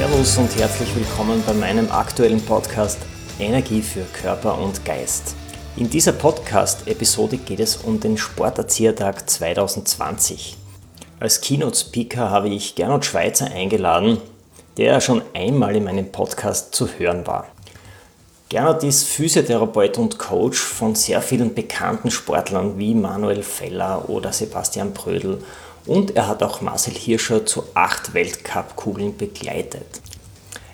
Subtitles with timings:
[0.00, 2.96] Servus und herzlich willkommen bei meinem aktuellen Podcast
[3.38, 5.34] Energie für Körper und Geist.
[5.76, 10.56] In dieser Podcast-Episode geht es um den Sporterziehertag 2020.
[11.20, 14.16] Als Keynote-Speaker habe ich Gernot Schweizer eingeladen,
[14.78, 17.48] der schon einmal in meinem Podcast zu hören war.
[18.48, 24.94] Gernot ist Physiotherapeut und Coach von sehr vielen bekannten Sportlern wie Manuel Feller oder Sebastian
[24.94, 25.42] Brödel
[25.86, 30.00] und er hat auch Marcel Hirscher zu acht Weltcup-Kugeln begleitet.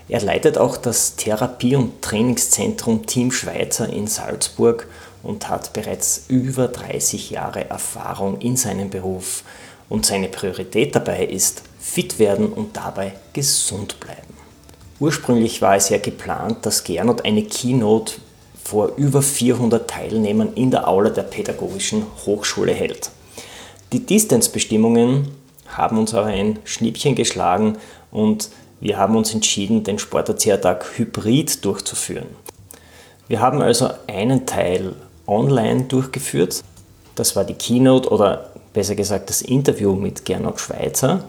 [0.09, 4.87] Er leitet auch das Therapie- und Trainingszentrum Team Schweizer in Salzburg
[5.23, 9.43] und hat bereits über 30 Jahre Erfahrung in seinem Beruf.
[9.89, 14.35] Und seine Priorität dabei ist fit werden und dabei gesund bleiben.
[14.99, 18.15] Ursprünglich war es ja geplant, dass Gernot eine Keynote
[18.63, 23.11] vor über 400 Teilnehmern in der Aula der Pädagogischen Hochschule hält.
[23.93, 25.29] Die Distance-Bestimmungen
[25.69, 27.79] haben uns aber ein Schnippchen geschlagen
[28.11, 32.27] und wir haben uns entschieden, den Sporterziehertag hybrid durchzuführen.
[33.29, 34.95] Wir haben also einen Teil
[35.27, 36.63] online durchgeführt.
[37.15, 41.25] Das war die Keynote oder besser gesagt das Interview mit Gernot Schweizer.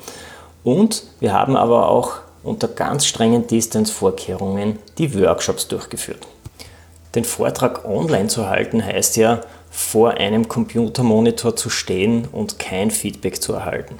[0.63, 6.27] Und wir haben aber auch unter ganz strengen Distance-Vorkehrungen die Workshops durchgeführt.
[7.15, 9.41] Den Vortrag online zu halten heißt ja,
[9.77, 13.99] vor einem Computermonitor zu stehen und kein Feedback zu erhalten.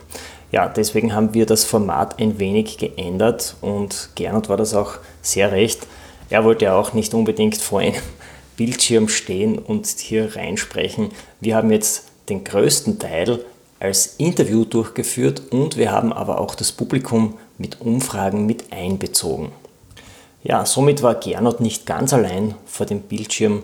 [0.52, 5.52] Ja, deswegen haben wir das Format ein wenig geändert und Gernot war das auch sehr
[5.52, 5.86] recht.
[6.32, 7.94] Er wollte ja auch nicht unbedingt vor einem
[8.58, 11.10] Bildschirm stehen und hier reinsprechen.
[11.42, 13.46] Wir haben jetzt den größten Teil
[13.80, 19.52] als Interview durchgeführt und wir haben aber auch das Publikum mit Umfragen mit einbezogen.
[20.44, 23.62] Ja, somit war Gernot nicht ganz allein vor dem Bildschirm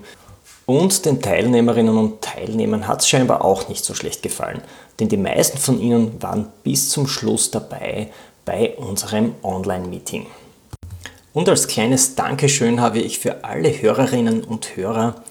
[0.66, 4.62] und den Teilnehmerinnen und Teilnehmern hat es scheinbar auch nicht so schlecht gefallen,
[5.00, 8.10] denn die meisten von ihnen waren bis zum Schluss dabei
[8.46, 10.26] bei unserem Online-Meeting.
[11.34, 15.24] Und als kleines Dankeschön habe ich für alle Hörerinnen und Hörer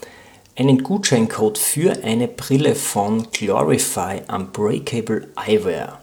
[0.56, 6.00] einen Gutscheincode für eine Brille von Glorify Unbreakable Eyewear.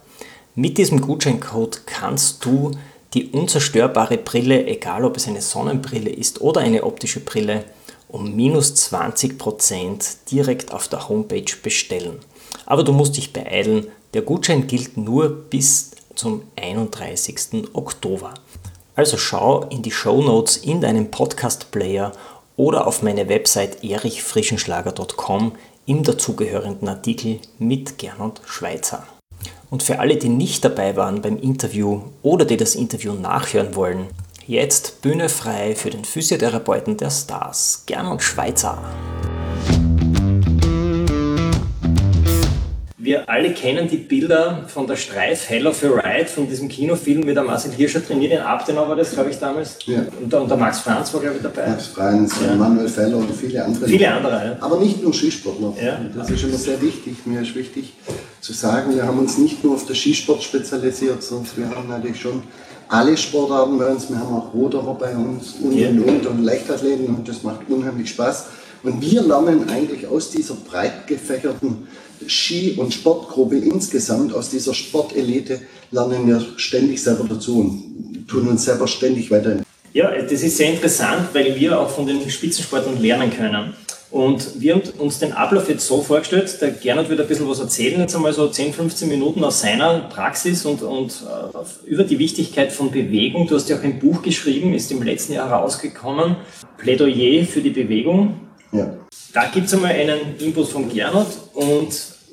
[0.55, 2.71] Mit diesem Gutscheincode kannst du
[3.13, 7.65] die unzerstörbare Brille, egal ob es eine Sonnenbrille ist oder eine optische Brille,
[8.09, 12.19] um minus 20% direkt auf der Homepage bestellen.
[12.65, 17.69] Aber du musst dich beeilen, der Gutschein gilt nur bis zum 31.
[17.73, 18.33] Oktober.
[18.95, 22.11] Also schau in die Show Notes in deinem Podcast-Player
[22.57, 25.53] oder auf meine Website erichfrischenschlager.com
[25.85, 29.07] im dazugehörigen Artikel mit Gernot Schweizer.
[29.69, 34.07] Und für alle, die nicht dabei waren beim Interview oder die das Interview nachhören wollen,
[34.49, 38.81] jetzt Bühne frei für den Physiotherapeuten der Stars, Gernot Schweizer.
[42.97, 47.21] Wir alle kennen die Bilder von der Streif Hell of a Ride, von diesem Kinofilm
[47.21, 49.77] mit der Marcel Hirscher trainiert in Abtenau war das, glaube ich, damals.
[49.85, 49.99] Ja.
[50.19, 51.69] Und, und der Max Franz war, glaube ich, dabei.
[51.69, 52.55] Max Franz, ja.
[52.55, 53.87] Manuel Feller und viele andere.
[53.87, 54.57] Viele andere, ja.
[54.61, 55.73] Aber nicht nur Skisportler.
[55.79, 56.01] Ja.
[56.15, 57.17] Das ist immer sehr wichtig.
[57.25, 57.93] Mir ist wichtig
[58.41, 62.19] zu sagen, wir haben uns nicht nur auf den Skisport spezialisiert, sondern wir haben natürlich
[62.19, 62.41] schon
[62.89, 64.09] alle Sportarten bei uns.
[64.09, 65.89] Wir haben auch Ruderer bei uns und, ja.
[65.89, 68.45] und, und, und Leichtathleten und das macht unheimlich Spaß.
[68.83, 71.87] Und wir lernen eigentlich aus dieser breit gefächerten
[72.27, 75.61] Ski- und Sportgruppe insgesamt, aus dieser Sportelite,
[75.91, 79.57] lernen wir ständig selber dazu und tun uns selber ständig weiter.
[79.93, 83.73] Ja, das ist sehr interessant, weil wir auch von den Spitzensportlern lernen können.
[84.11, 87.59] Und wir haben uns den Ablauf jetzt so vorgestellt, der Gernot wird ein bisschen was
[87.59, 92.17] erzählen, jetzt einmal so 10, 15 Minuten aus seiner Praxis und, und uh, über die
[92.17, 93.45] Wichtigkeit von Bewegung.
[93.45, 96.37] Du hast ja auch ein Buch geschrieben, ist im letzten Jahr herausgekommen,
[96.77, 98.39] Plädoyer für die Bewegung.
[98.71, 98.97] Ja.
[99.33, 101.89] Da gibt es einmal einen Input von Gernot und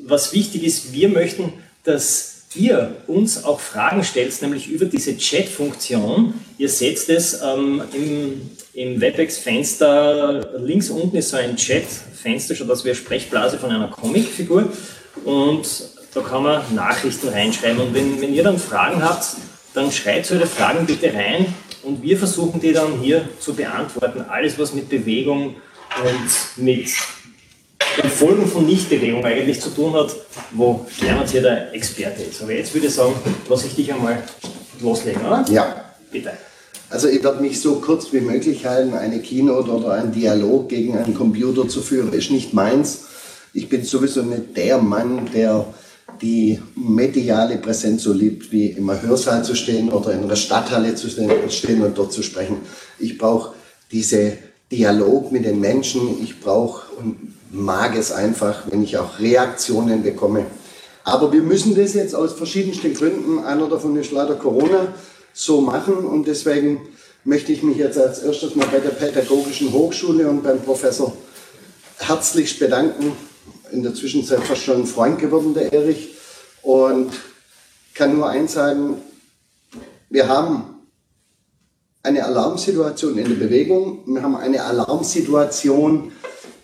[0.07, 1.53] was wichtig ist, wir möchten,
[1.85, 6.35] dass ihr uns auch Fragen stellt, nämlich über diese Chat-Funktion.
[6.59, 12.85] Ihr seht es ähm, im, im WebEx-Fenster, links unten ist so ein Chat-Fenster, schon das
[12.85, 14.71] wäre Sprechblase von einer Comicfigur
[15.25, 15.67] und
[16.15, 19.37] da kann man Nachrichten reinschreiben und wenn, wenn ihr dann Fragen habt,
[19.75, 24.23] dann schreibt eure Fragen bitte rein und wir versuchen die dann hier zu beantworten.
[24.29, 25.57] Alles, was mit Bewegung
[26.03, 26.89] und mit
[28.03, 30.15] dem Folgen von Nichtbewegung eigentlich zu tun hat,
[30.53, 32.43] wo Gernot hier der Experte ist.
[32.43, 33.15] Aber jetzt würde ich sagen,
[33.49, 34.23] lasse ich dich einmal
[34.81, 35.45] loslegen, oder?
[35.51, 35.85] Ja.
[36.11, 36.33] Bitte.
[36.89, 38.95] Also ich werde mich so kurz wie möglich halten.
[38.95, 43.05] Eine Keynote oder ein Dialog gegen einen Computer zu führen, ist nicht meins.
[43.53, 45.67] Ich bin sowieso nicht der Mann, der
[46.23, 51.09] die mediale Präsenz so liebt, wie im Hörsaal zu stehen oder in einer Stadthalle zu
[51.09, 52.59] stehen und dort zu sprechen.
[52.99, 53.55] Ich brauche
[53.91, 54.39] diese
[54.71, 56.23] Dialog mit den Menschen.
[56.23, 60.47] Ich brauche und mag es einfach, wenn ich auch Reaktionen bekomme.
[61.05, 64.95] Aber wir müssen das jetzt aus verschiedensten Gründen, einer davon ist leider Corona,
[65.33, 66.81] so machen und deswegen
[67.25, 71.17] möchte ich mich jetzt als erstes mal bei der Pädagogischen Hochschule und beim Professor
[71.99, 73.13] herzlichst bedanken.
[73.73, 76.15] In der Zwischenzeit fast schon ein Freund geworden, der Erich.
[76.63, 77.13] Und
[77.95, 78.97] kann nur eins sagen,
[80.09, 80.77] wir haben
[82.03, 86.13] eine Alarmsituation in der Bewegung, wir haben eine Alarmsituation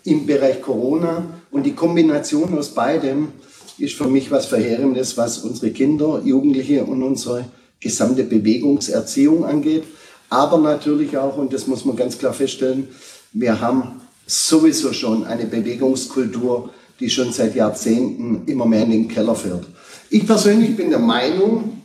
[0.05, 3.29] im Bereich Corona und die Kombination aus beidem
[3.77, 7.45] ist für mich was Verheerendes, was unsere Kinder, Jugendliche und unsere
[7.79, 9.83] gesamte Bewegungserziehung angeht.
[10.29, 12.87] Aber natürlich auch, und das muss man ganz klar feststellen,
[13.33, 19.35] wir haben sowieso schon eine Bewegungskultur, die schon seit Jahrzehnten immer mehr in den Keller
[19.35, 19.65] fährt.
[20.09, 21.81] Ich persönlich bin der Meinung,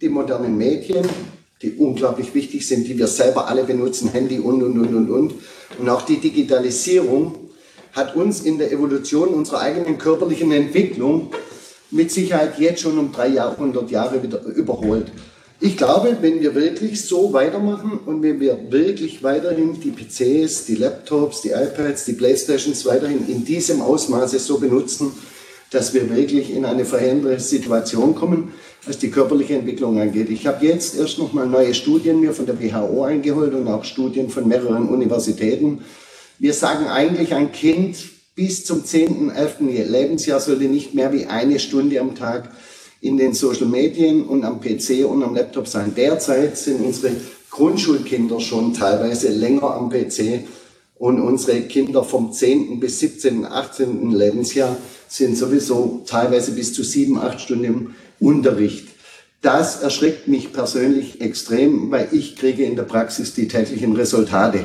[0.00, 1.06] die modernen Medien,
[1.62, 5.34] die unglaublich wichtig sind, die wir selber alle benutzen, Handy und, und, und, und, und,
[5.78, 7.36] und auch die Digitalisierung
[7.92, 11.30] hat uns in der Evolution unserer eigenen körperlichen Entwicklung
[11.90, 15.12] mit Sicherheit jetzt schon um drei Jahrhundert Jahre wieder überholt.
[15.60, 20.74] Ich glaube, wenn wir wirklich so weitermachen und wenn wir wirklich weiterhin die PCs, die
[20.74, 25.12] Laptops, die iPads, die Playstations weiterhin in diesem Ausmaße so benutzen,
[25.70, 28.52] dass wir wirklich in eine verheerende Situation kommen,
[28.84, 30.28] was die körperliche Entwicklung angeht.
[30.30, 33.84] Ich habe jetzt erst noch mal neue Studien mir von der WHO eingeholt und auch
[33.84, 35.84] Studien von mehreren Universitäten.
[36.38, 37.96] Wir sagen eigentlich, ein Kind
[38.34, 39.60] bis zum 10., 11.
[39.88, 42.50] Lebensjahr sollte nicht mehr wie eine Stunde am Tag
[43.00, 45.92] in den Social Medien und am PC und am Laptop sein.
[45.96, 47.12] Derzeit sind unsere
[47.50, 50.44] Grundschulkinder schon teilweise länger am PC
[50.96, 52.80] und unsere Kinder vom 10.
[52.80, 54.10] bis 17., 18.
[54.10, 54.76] Lebensjahr
[55.08, 58.88] sind sowieso teilweise bis zu sieben, acht Stunden Unterricht.
[59.40, 64.64] Das erschreckt mich persönlich extrem, weil ich kriege in der Praxis die täglichen Resultate.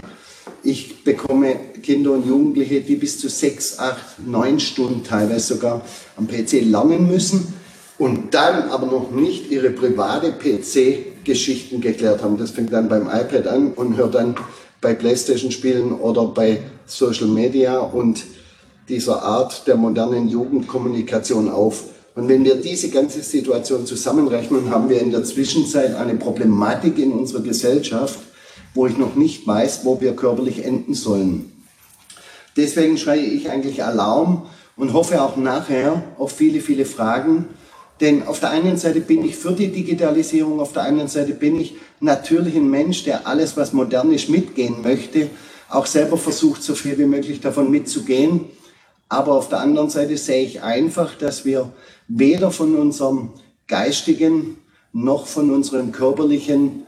[0.63, 5.81] Ich bekomme Kinder und Jugendliche, die bis zu sechs, acht, neun Stunden teilweise sogar
[6.15, 7.54] am PC lernen müssen
[7.98, 12.38] und dann aber noch nicht ihre private PC-Geschichten geklärt haben.
[12.38, 14.36] Das fängt dann beim iPad an und hört dann
[14.80, 18.24] bei Playstation-Spielen oder bei Social Media und
[18.88, 21.86] dieser Art der modernen Jugendkommunikation auf.
[22.17, 27.11] Und wenn wir diese ganze Situation zusammenrechnen, haben wir in der Zwischenzeit eine Problematik in
[27.11, 28.17] unserer Gesellschaft,
[28.73, 31.51] wo ich noch nicht weiß, wo wir körperlich enden sollen.
[32.55, 37.49] Deswegen schreie ich eigentlich Alarm und hoffe auch nachher auf viele, viele Fragen.
[38.01, 41.61] Denn auf der einen Seite bin ich für die Digitalisierung, auf der anderen Seite bin
[41.61, 45.29] ich natürlich ein Mensch, der alles, was modern ist, mitgehen möchte,
[45.69, 48.45] auch selber versucht, so viel wie möglich davon mitzugehen.
[49.07, 51.71] Aber auf der anderen Seite sehe ich einfach, dass wir
[52.07, 53.31] weder von unserem
[53.68, 54.57] geistigen
[54.94, 56.88] noch von unserem körperlichen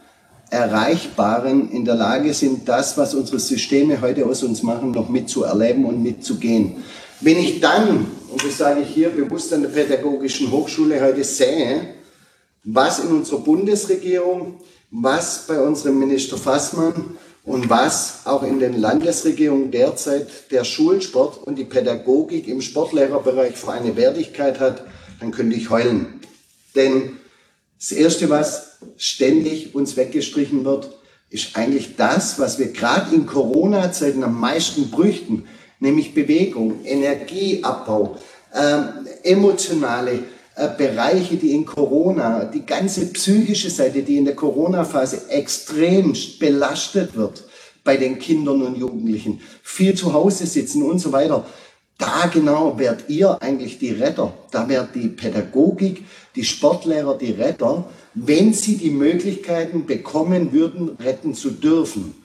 [0.49, 5.85] Erreichbaren in der Lage sind, das, was unsere Systeme heute aus uns machen, noch mitzuerleben
[5.85, 6.83] und mitzugehen.
[7.21, 11.93] Wenn ich dann, und das sage ich hier bewusst an der Pädagogischen Hochschule heute sehe,
[12.63, 14.55] was in unserer Bundesregierung,
[14.89, 21.57] was bei unserem Minister Fassmann und was auch in den Landesregierungen derzeit der Schulsport und
[21.57, 24.83] die Pädagogik im Sportlehrerbereich für eine Wertigkeit hat,
[25.19, 26.19] dann könnte ich heulen.
[26.75, 27.17] Denn
[27.77, 30.89] das Erste, was ständig uns weggestrichen wird,
[31.29, 35.47] ist eigentlich das, was wir gerade in Corona-Zeiten am meisten brüchten,
[35.79, 38.17] nämlich Bewegung, Energieabbau,
[38.53, 38.81] äh,
[39.23, 40.23] emotionale
[40.55, 47.15] äh, Bereiche, die in Corona, die ganze psychische Seite, die in der Corona-Phase extrem belastet
[47.15, 47.45] wird
[47.83, 51.45] bei den Kindern und Jugendlichen, viel zu Hause sitzen und so weiter.
[51.99, 54.33] Da genau werdet ihr eigentlich die Retter.
[54.51, 61.35] Da wird die Pädagogik, die Sportlehrer die Retter, wenn sie die Möglichkeiten bekommen würden, retten
[61.35, 62.15] zu dürfen.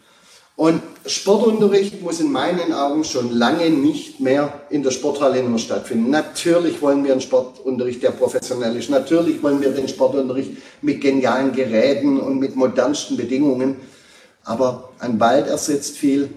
[0.54, 6.08] Und Sportunterricht muss in meinen Augen schon lange nicht mehr in der Sporthalle nur stattfinden.
[6.08, 8.90] Natürlich wollen wir einen Sportunterricht, der professionell ist.
[8.90, 10.52] Natürlich wollen wir den Sportunterricht
[10.82, 13.78] mit genialen Geräten und mit modernsten Bedingungen.
[14.44, 16.30] Aber ein Wald ersetzt viel,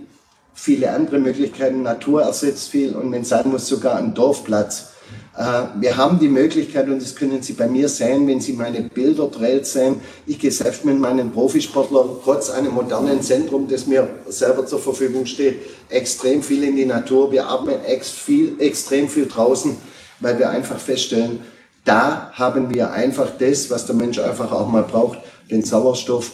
[0.58, 4.90] viele andere Möglichkeiten, Natur ersetzt viel und wenn sein muss, sogar ein Dorfplatz.
[5.38, 8.82] Äh, wir haben die Möglichkeit, und das können Sie bei mir sehen, wenn Sie meine
[8.82, 10.02] Bilder dreht sehen.
[10.26, 15.28] Ich gehe selbst mit meinen Profisportlern trotz einem modernen Zentrum, das mir selber zur Verfügung
[15.28, 15.60] steht,
[15.90, 17.32] extrem viel in die Natur.
[17.32, 19.78] Wir atmen ex viel, extrem viel draußen,
[20.20, 21.40] weil wir einfach feststellen,
[21.86, 26.32] da haben wir einfach das, was der Mensch einfach auch mal braucht, den Sauerstoff,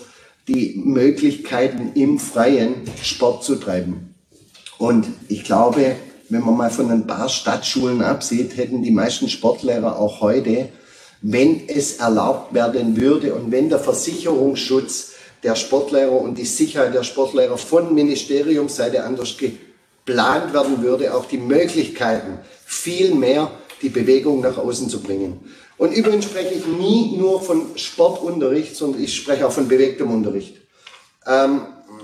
[0.47, 4.12] die Möglichkeiten im Freien Sport zu treiben.
[4.77, 5.95] Und ich glaube,
[6.29, 10.69] wenn man mal von ein paar Stadtschulen absieht, hätten die meisten Sportlehrer auch heute,
[11.21, 15.11] wenn es erlaubt werden würde und wenn der Versicherungsschutz
[15.43, 21.37] der Sportlehrer und die Sicherheit der Sportlehrer von Ministeriumsseite anders geplant werden würde, auch die
[21.37, 23.51] Möglichkeiten, viel mehr
[23.81, 25.39] die Bewegung nach außen zu bringen.
[25.77, 30.57] Und übrigens spreche ich nie nur von Sportunterricht, sondern ich spreche auch von bewegtem Unterricht.
[31.27, 31.61] Ähm,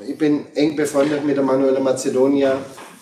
[0.10, 2.58] ich bin eng befreundet mit der Manuela Macedonia,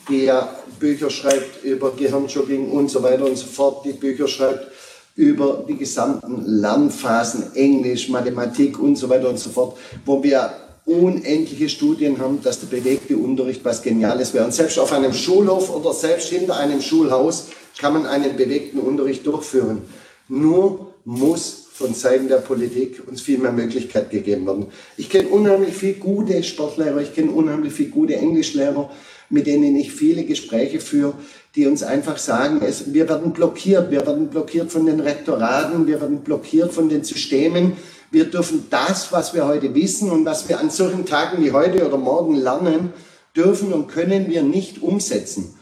[0.09, 4.67] die ja Bücher schreibt über Gehirnjogging und so weiter und so fort, die Bücher schreibt
[5.15, 10.51] über die gesamten Lernphasen, Englisch, Mathematik und so weiter und so fort, wo wir
[10.85, 14.45] unendliche Studien haben, dass der bewegte Unterricht was Geniales wäre.
[14.45, 17.47] Und selbst auf einem Schulhof oder selbst hinter einem Schulhaus
[17.79, 19.81] kann man einen bewegten Unterricht durchführen.
[20.27, 24.65] Nur muss von Seiten der Politik uns viel mehr Möglichkeit gegeben werden.
[24.97, 28.89] Ich kenne unheimlich viele gute Sportlehrer, ich kenne unheimlich viele gute Englischlehrer,
[29.29, 31.13] mit denen ich viele Gespräche führe,
[31.53, 36.01] die uns einfach sagen, es, wir werden blockiert, wir werden blockiert von den Rektoraten, wir
[36.01, 37.73] werden blockiert von den Systemen.
[38.09, 41.85] Wir dürfen das, was wir heute wissen und was wir an solchen Tagen wie heute
[41.85, 42.91] oder morgen lernen,
[43.35, 45.53] dürfen und können wir nicht umsetzen.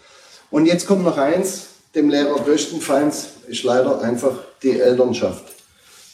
[0.49, 4.31] Und jetzt kommt noch eins, dem Lehrer größtenteils ist leider einfach
[4.63, 5.54] die Elternschaft.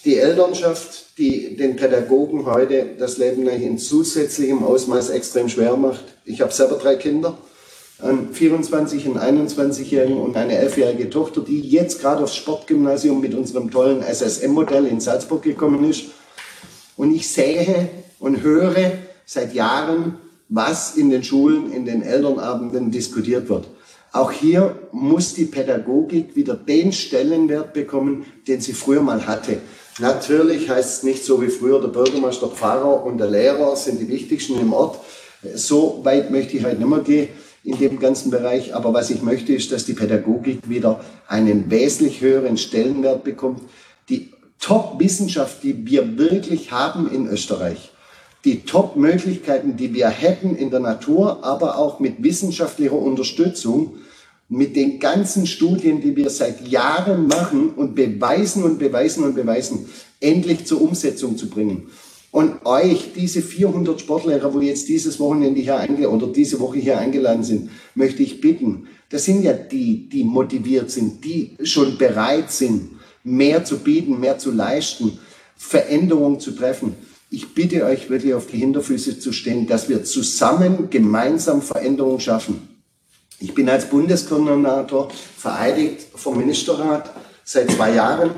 [0.03, 6.03] Die Elternschaft, die den Pädagogen heute das Leben in zusätzlichem Ausmaß extrem schwer macht.
[6.25, 7.37] Ich habe selber drei Kinder,
[7.99, 13.69] einen 24, einen 21-Jährigen und eine 11-jährige Tochter, die jetzt gerade aufs Sportgymnasium mit unserem
[13.69, 16.05] tollen SSM-Modell in Salzburg gekommen ist.
[16.97, 18.93] Und ich sehe und höre
[19.27, 20.17] seit Jahren,
[20.49, 23.67] was in den Schulen, in den Elternabenden diskutiert wird.
[24.13, 29.59] Auch hier muss die Pädagogik wieder den Stellenwert bekommen, den sie früher mal hatte.
[29.99, 33.99] Natürlich heißt es nicht so wie früher, der Bürgermeister, der Pfarrer und der Lehrer sind
[33.99, 34.99] die wichtigsten im Ort.
[35.55, 37.29] So weit möchte ich halt nicht mehr gehen
[37.63, 38.73] in dem ganzen Bereich.
[38.73, 43.61] Aber was ich möchte, ist, dass die Pädagogik wieder einen wesentlich höheren Stellenwert bekommt.
[44.09, 47.91] Die Top-Wissenschaft, die wir wirklich haben in Österreich,
[48.45, 53.95] die Top-Möglichkeiten, die wir hätten in der Natur, aber auch mit wissenschaftlicher Unterstützung,
[54.51, 59.85] mit den ganzen Studien, die wir seit Jahren machen und beweisen und beweisen und beweisen,
[60.19, 61.87] endlich zur Umsetzung zu bringen.
[62.31, 66.99] Und euch, diese 400 Sportlehrer, wo jetzt dieses Wochenende hier eingeladen oder diese Woche hier
[66.99, 68.87] eingeladen sind, möchte ich bitten.
[69.09, 72.89] Das sind ja die, die motiviert sind, die schon bereit sind,
[73.23, 75.17] mehr zu bieten, mehr zu leisten,
[75.55, 76.95] Veränderungen zu treffen.
[77.29, 82.70] Ich bitte euch wirklich auf die Hinterfüße zu stehen, dass wir zusammen gemeinsam Veränderungen schaffen.
[83.41, 88.31] Ich bin als Bundeskoordinator vereidigt vom Ministerrat seit zwei Jahren,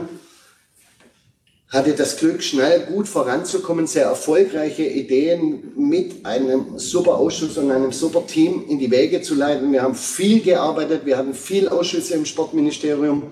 [1.68, 7.92] hatte das Glück, schnell gut voranzukommen, sehr erfolgreiche Ideen mit einem super Ausschuss und einem
[7.92, 9.72] super Team in die Wege zu leiten.
[9.72, 13.32] Wir haben viel gearbeitet, wir hatten viel Ausschüsse im Sportministerium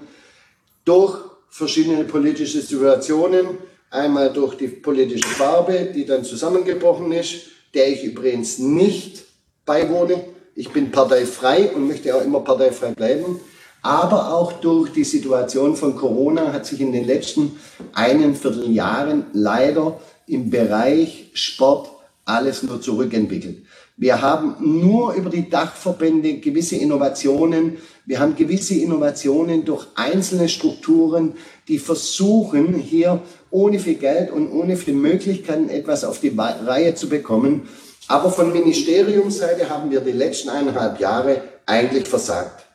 [0.85, 1.17] durch
[1.49, 3.57] verschiedene politische Situationen
[3.91, 9.25] Einmal durch die politische Farbe, die dann zusammengebrochen ist, der ich übrigens nicht
[9.65, 10.23] beiwohne.
[10.55, 13.39] Ich bin parteifrei und möchte auch immer parteifrei bleiben.
[13.81, 17.59] Aber auch durch die Situation von Corona hat sich in den letzten
[17.93, 21.89] einen Vierteljahren leider im Bereich Sport
[22.25, 23.63] alles nur zurückentwickelt.
[23.97, 27.77] Wir haben nur über die Dachverbände gewisse Innovationen.
[28.05, 31.33] Wir haben gewisse Innovationen durch einzelne Strukturen,
[31.67, 37.09] die versuchen, hier ohne viel Geld und ohne viel Möglichkeiten etwas auf die Reihe zu
[37.09, 37.67] bekommen.
[38.11, 42.65] Aber von Ministeriumsseite haben wir die letzten eineinhalb Jahre eigentlich versagt.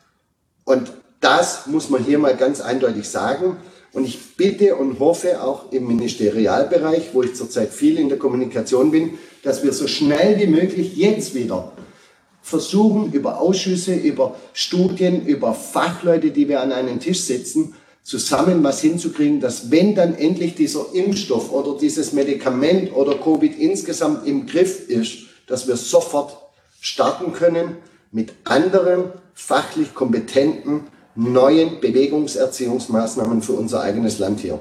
[0.65, 0.91] Und
[1.21, 3.59] das muss man hier mal ganz eindeutig sagen.
[3.93, 8.91] Und ich bitte und hoffe auch im Ministerialbereich, wo ich zurzeit viel in der Kommunikation
[8.91, 11.73] bin, dass wir so schnell wie möglich jetzt wieder
[12.41, 18.81] versuchen, über Ausschüsse, über Studien, über Fachleute, die wir an einen Tisch setzen, zusammen was
[18.81, 24.89] hinzukriegen, dass wenn dann endlich dieser Impfstoff oder dieses Medikament oder Covid insgesamt im Griff
[24.89, 26.37] ist, dass wir sofort
[26.81, 27.77] starten können
[28.13, 34.59] mit anderen fachlich kompetenten neuen Bewegungserziehungsmaßnahmen für unser eigenes Land hier.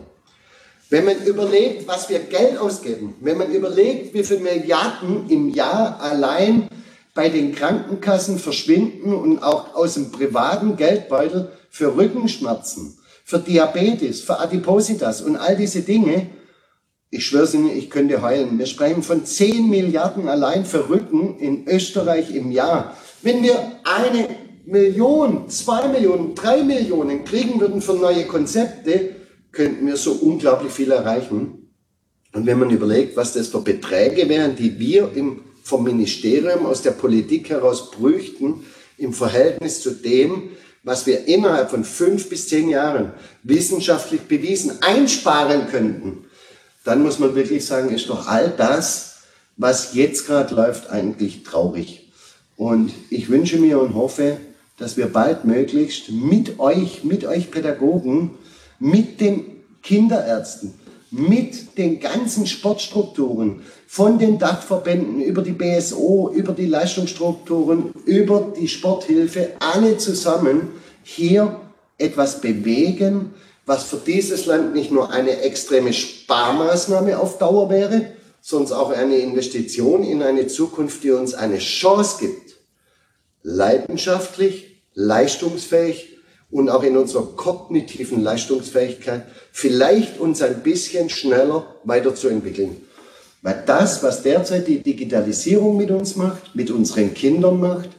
[0.90, 6.00] Wenn man überlegt, was wir Geld ausgeben, wenn man überlegt, wie viele Milliarden im Jahr
[6.00, 6.70] allein
[7.14, 14.40] bei den Krankenkassen verschwinden und auch aus dem privaten Geldbeutel für Rückenschmerzen, für Diabetes, für
[14.40, 16.28] Adipositas und all diese Dinge.
[17.16, 18.60] Ich schwöre Ihnen, ich könnte heulen.
[18.60, 22.98] Wir sprechen von 10 Milliarden allein für Rücken in Österreich im Jahr.
[23.22, 23.56] Wenn wir
[23.86, 24.28] eine
[24.66, 29.16] Million, zwei Millionen, drei Millionen kriegen würden für neue Konzepte,
[29.54, 31.72] könnten wir so unglaublich viel erreichen.
[32.34, 36.82] Und wenn man überlegt, was das für Beträge wären, die wir im, vom Ministerium aus
[36.82, 38.66] der Politik heraus prüften,
[38.98, 40.50] im Verhältnis zu dem,
[40.84, 46.25] was wir innerhalb von fünf bis zehn Jahren wissenschaftlich bewiesen einsparen könnten,
[46.86, 49.18] dann muss man wirklich sagen, ist doch all das,
[49.58, 52.12] was jetzt gerade läuft, eigentlich traurig.
[52.56, 54.38] Und ich wünsche mir und hoffe,
[54.78, 58.32] dass wir bald möglichst mit euch, mit euch Pädagogen,
[58.80, 59.46] mit den
[59.82, 60.74] Kinderärzten,
[61.12, 68.68] mit den ganzen Sportstrukturen, von den Dachverbänden über die BSO, über die Leistungsstrukturen, über die
[68.68, 70.70] Sporthilfe, alle zusammen
[71.04, 71.62] hier
[71.98, 73.34] etwas bewegen,
[73.66, 79.18] was für dieses Land nicht nur eine extreme Sparmaßnahme auf Dauer wäre, sondern auch eine
[79.18, 82.56] Investition in eine Zukunft, die uns eine Chance gibt,
[83.42, 86.18] leidenschaftlich, leistungsfähig
[86.52, 92.78] und auch in unserer kognitiven Leistungsfähigkeit vielleicht uns ein bisschen schneller weiterzuentwickeln.
[93.42, 97.90] Weil das, was derzeit die Digitalisierung mit uns macht, mit unseren Kindern macht,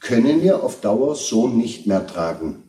[0.00, 2.65] können wir auf Dauer so nicht mehr tragen.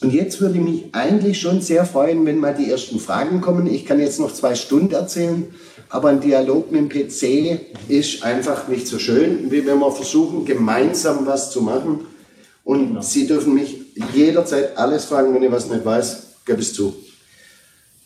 [0.00, 3.66] Und jetzt würde ich mich eigentlich schon sehr freuen, wenn mal die ersten Fragen kommen.
[3.66, 5.52] Ich kann jetzt noch zwei Stunden erzählen,
[5.88, 10.44] aber ein Dialog mit dem PC ist einfach nicht so schön, wie wenn wir versuchen,
[10.44, 12.06] gemeinsam was zu machen.
[12.62, 13.00] Und genau.
[13.00, 13.76] Sie dürfen mich
[14.14, 16.94] jederzeit alles fragen, wenn ich was nicht weiß, gebe es zu.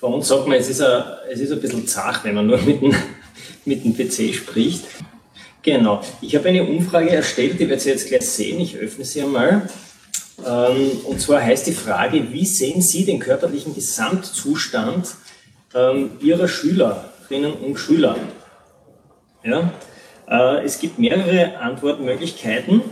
[0.01, 2.59] Bei uns sagt man, es ist, ein, es ist ein bisschen zart, wenn man nur
[2.59, 2.95] mit dem,
[3.67, 4.85] mit dem PC spricht.
[5.63, 6.01] Genau.
[6.23, 8.61] Ich habe eine Umfrage erstellt, die werdet ihr jetzt gleich sehen.
[8.61, 9.69] Ich öffne sie einmal.
[10.39, 15.15] Ähm, und zwar heißt die Frage, wie sehen Sie den körperlichen Gesamtzustand
[15.75, 18.17] ähm, Ihrer Schülerinnen und Schüler?
[19.45, 19.73] Ja?
[20.29, 22.83] Äh, es gibt mehrere Antwortmöglichkeiten,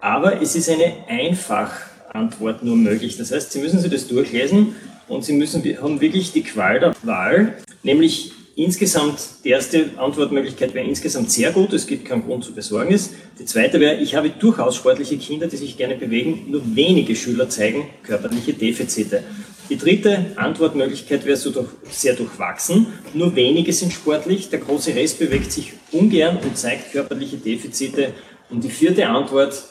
[0.00, 3.16] aber es ist eine Einfachantwort nur möglich.
[3.16, 4.76] Das heißt, Sie müssen sich das durchlesen
[5.08, 10.86] und Sie müssen, haben wirklich die Qual der Wahl, nämlich insgesamt, die erste Antwortmöglichkeit wäre
[10.86, 13.10] insgesamt sehr gut, es gibt keinen Grund zu Besorgnis.
[13.38, 17.48] Die zweite wäre, ich habe durchaus sportliche Kinder, die sich gerne bewegen, nur wenige Schüler
[17.48, 19.24] zeigen körperliche Defizite.
[19.70, 25.18] Die dritte Antwortmöglichkeit wäre so durch, sehr durchwachsen, nur wenige sind sportlich, der große Rest
[25.18, 28.12] bewegt sich ungern und zeigt körperliche Defizite.
[28.50, 29.62] Und die vierte Antwort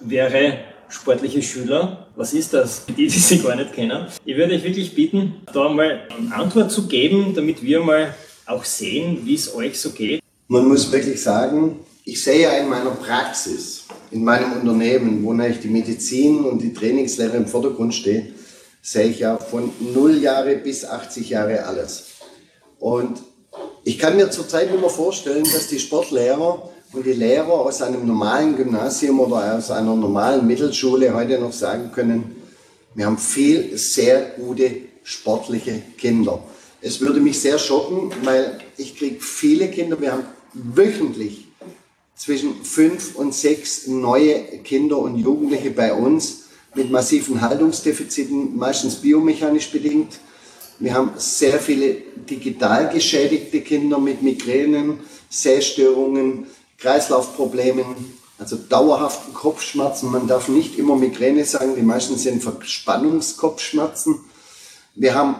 [0.00, 2.06] wäre, sportliche Schüler.
[2.16, 2.84] Was ist das?
[2.86, 4.06] Die, die sie gar nicht kennen.
[4.24, 8.14] Ich würde euch wirklich bitten, da mal eine Antwort zu geben, damit wir mal
[8.46, 10.22] auch sehen, wie es euch so geht.
[10.48, 15.60] Man muss wirklich sagen, ich sehe ja in meiner Praxis, in meinem Unternehmen, wo nämlich
[15.60, 18.32] die Medizin und die Trainingslehre im Vordergrund steht,
[18.80, 22.06] sehe ich ja von 0 Jahre bis 80 Jahre alles.
[22.78, 23.20] Und
[23.84, 28.56] ich kann mir zurzeit immer vorstellen, dass die Sportlehrer und die Lehrer aus einem normalen
[28.56, 32.36] Gymnasium oder aus einer normalen Mittelschule heute noch sagen können,
[32.94, 34.70] wir haben viel sehr gute
[35.04, 36.42] sportliche Kinder.
[36.80, 40.24] Es würde mich sehr schocken, weil ich kriege viele Kinder, wir haben
[40.54, 41.48] wöchentlich
[42.16, 49.70] zwischen fünf und sechs neue Kinder und Jugendliche bei uns mit massiven Haltungsdefiziten, meistens biomechanisch
[49.70, 50.18] bedingt.
[50.78, 51.96] Wir haben sehr viele
[52.28, 56.46] digital geschädigte Kinder mit Migränen, Sehstörungen,
[56.78, 57.84] Kreislaufproblemen,
[58.38, 60.10] also dauerhaften Kopfschmerzen.
[60.10, 64.20] Man darf nicht immer Migräne sagen, die meisten sind Verspannungskopfschmerzen.
[64.94, 65.36] Wir haben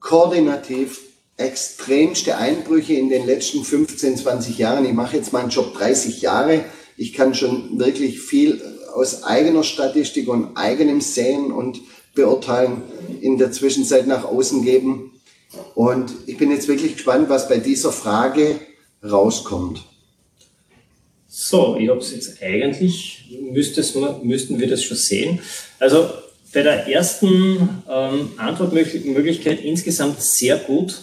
[0.00, 1.00] koordinativ
[1.36, 4.84] extremste Einbrüche in den letzten 15, 20 Jahren.
[4.84, 6.64] Ich mache jetzt meinen Job 30 Jahre.
[6.96, 8.62] Ich kann schon wirklich viel
[8.94, 11.80] aus eigener Statistik und eigenem Sehen und
[12.14, 12.82] Beurteilen
[13.20, 15.20] in der Zwischenzeit nach außen geben.
[15.74, 18.60] Und ich bin jetzt wirklich gespannt, was bei dieser Frage
[19.02, 19.84] rauskommt.
[21.36, 25.40] So, ich habe es jetzt eigentlich, müssten wir das schon sehen.
[25.80, 26.08] Also
[26.52, 30.94] bei der ersten ähm, Antwortmöglichkeit insgesamt sehr gut.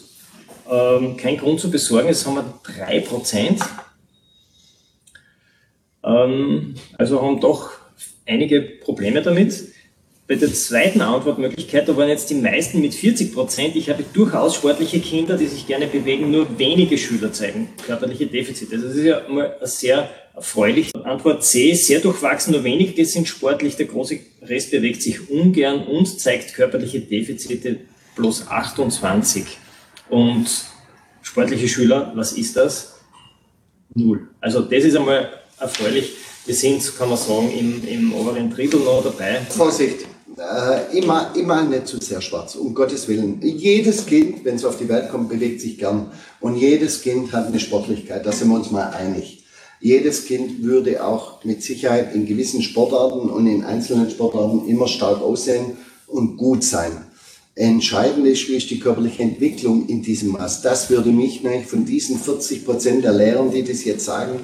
[0.71, 3.61] Ähm, kein Grund zu besorgen, jetzt haben wir 3%.
[6.05, 7.71] Ähm, also haben doch
[8.25, 9.65] einige Probleme damit.
[10.29, 13.75] Bei der zweiten Antwortmöglichkeit, da waren jetzt die meisten mit 40 Prozent.
[13.75, 18.75] Ich habe durchaus sportliche Kinder, die sich gerne bewegen, nur wenige Schüler zeigen körperliche Defizite.
[18.75, 23.27] Also das ist ja mal eine sehr erfreuliche Antwort C, sehr durchwachsen, nur wenige sind
[23.27, 27.77] sportlich, der große Rest bewegt sich ungern und zeigt körperliche Defizite
[28.15, 29.45] plus 28.
[30.09, 30.47] Und
[31.21, 32.95] sportliche Schüler, was ist das?
[33.93, 34.29] Null.
[34.39, 36.13] Also das ist einmal erfreulich.
[36.45, 39.41] Wir sind, kann man sagen, im, im oberen Drittel noch dabei.
[39.49, 40.05] Vorsicht,
[40.37, 43.41] äh, immer, immer nicht zu sehr schwarz, um Gottes Willen.
[43.41, 46.11] Jedes Kind, wenn es auf die Welt kommt, bewegt sich gern.
[46.39, 49.40] Und jedes Kind hat eine Sportlichkeit, da sind wir uns mal einig.
[49.81, 55.21] Jedes Kind würde auch mit Sicherheit in gewissen Sportarten und in einzelnen Sportarten immer stark
[55.21, 56.91] aussehen und gut sein.
[57.55, 60.61] Entscheidend ist, wie ist die körperliche Entwicklung in diesem Maß.
[60.61, 64.39] Das würde mich nämlich von diesen 40 Prozent der Lehrer, die das jetzt sagen,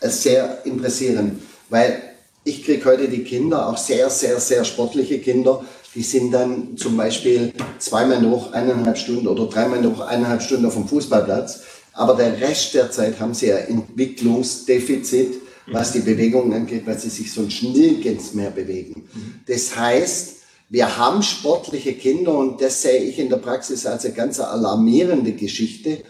[0.00, 1.38] sehr interessieren.
[1.68, 2.02] Weil
[2.44, 6.96] ich kriege heute die Kinder, auch sehr, sehr, sehr sportliche Kinder, die sind dann zum
[6.96, 11.60] Beispiel zweimal Woche eineinhalb Stunden oder dreimal Woche eineinhalb Stunden auf dem Fußballplatz.
[11.98, 17.08] Aber der Rest der Zeit haben sie ein Entwicklungsdefizit, was die Bewegung angeht, weil sie
[17.08, 19.08] sich sonst nirgends mehr bewegen.
[19.48, 20.36] Das heißt,
[20.68, 25.32] wir haben sportliche Kinder und das sehe ich in der Praxis als eine ganz alarmierende
[25.32, 26.04] Geschichte,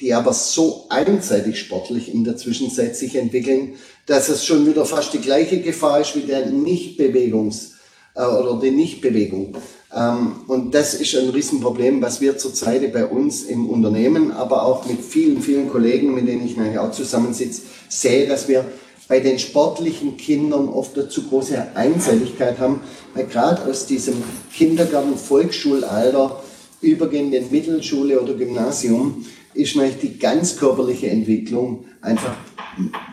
[0.00, 3.74] die aber so einseitig sportlich in der Zwischenzeit sich entwickeln,
[4.06, 7.72] dass es schon wieder fast die gleiche Gefahr ist wie der Nichtbewegungs-
[8.14, 9.58] äh, oder die Nichtbewegung.
[9.94, 14.86] Ähm, und das ist ein Riesenproblem, was wir zurzeit bei uns im Unternehmen, aber auch
[14.86, 18.64] mit vielen, vielen Kollegen, mit denen ich nachher auch zusammensitze, sehe, dass wir
[19.06, 22.80] bei den sportlichen Kindern oft eine zu große Einseitigkeit haben,
[23.14, 24.14] weil gerade aus diesem
[24.52, 26.42] Kindergarten, Volksschulalter
[26.80, 32.34] übergehend in Mittelschule oder Gymnasium ist natürlich die ganz körperliche Entwicklung einfach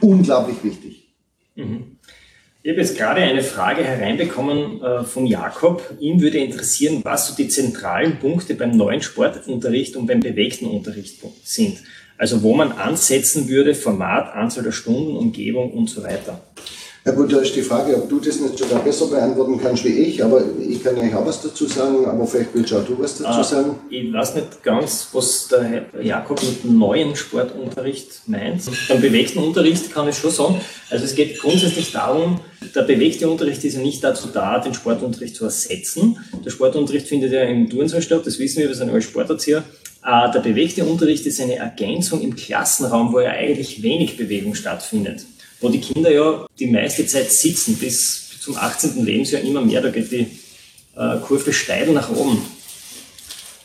[0.01, 1.13] unglaublich wichtig.
[1.55, 1.90] Mhm.
[2.63, 5.95] Ich habe jetzt gerade eine Frage hereinbekommen äh, von Jakob.
[5.99, 11.21] Ihm würde interessieren, was so die zentralen Punkte beim neuen Sportunterricht und beim bewegten Unterricht
[11.43, 11.79] sind.
[12.19, 16.39] Also wo man ansetzen würde, Format, Anzahl der Stunden, Umgebung und so weiter.
[17.03, 19.89] Ja gut, da ist die Frage, ob du das nicht sogar besser beantworten kannst wie
[19.89, 23.17] ich, aber ich kann eigentlich auch was dazu sagen, aber vielleicht willst auch du was
[23.17, 23.75] dazu ah, sagen.
[23.89, 28.61] Ich weiß nicht ganz, was der Herr Jakob mit neuen Sportunterricht meint.
[28.87, 30.61] Beim bewegten Unterricht kann ich schon sagen,
[30.91, 32.39] also es geht grundsätzlich darum,
[32.75, 36.19] der bewegte Unterricht ist ja nicht dazu da, den Sportunterricht zu ersetzen.
[36.45, 39.63] Der Sportunterricht findet ja im Turnsaal statt, das wissen wir, wir sind alle Sporterzieher.
[40.05, 45.25] Äh, der bewegte Unterricht ist eine Ergänzung im Klassenraum, wo ja eigentlich wenig Bewegung stattfindet
[45.61, 49.05] wo die Kinder ja die meiste Zeit sitzen, bis zum 18.
[49.05, 50.27] Lebensjahr immer mehr, da geht die
[50.97, 52.41] äh, Kurve steil nach oben.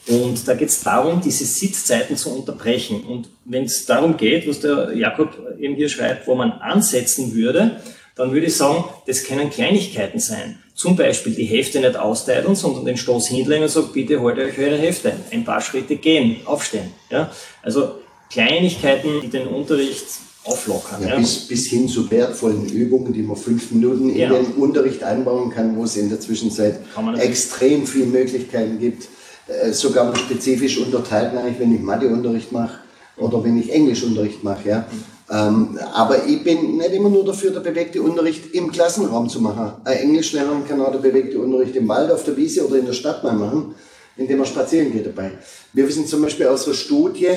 [0.09, 3.03] Und da geht es darum, diese Sitzzeiten zu unterbrechen.
[3.03, 7.81] Und wenn es darum geht, was der Jakob eben hier schreibt, wo man ansetzen würde,
[8.15, 10.59] dann würde ich sagen, das können Kleinigkeiten sein.
[10.75, 14.59] Zum Beispiel die Hefte nicht austeilen, sondern den Stoß hinlegen und sagen, bitte haltet euch
[14.59, 15.25] eure Hefte ein.
[15.31, 16.93] Ein paar Schritte gehen, aufstehen.
[17.11, 17.33] Ja?
[17.63, 20.07] Also Kleinigkeiten, die den Unterricht
[20.47, 21.07] auflockern.
[21.07, 21.17] Ja.
[21.17, 24.31] Bis, bis hin zu wertvollen Übungen, die man fünf Minuten in ja.
[24.31, 26.81] den Unterricht einbauen kann, wo es in der Zwischenzeit
[27.19, 29.09] extrem viele Möglichkeiten gibt.
[29.49, 32.79] Äh, sogar spezifisch unterteilt, wenn ich Matheunterricht mache
[33.17, 34.69] oder wenn ich Englischunterricht mache.
[34.69, 34.87] Ja.
[35.31, 39.73] Ähm, aber ich bin nicht immer nur dafür, der bewegte Unterricht im Klassenraum zu machen.
[39.85, 42.93] Ein Englischlehrer kann auch der bewegte Unterricht im Wald, auf der Wiese oder in der
[42.93, 43.75] Stadt mal machen
[44.17, 45.33] indem er spazieren geht dabei.
[45.73, 47.29] Wir wissen zum Beispiel aus einer Studie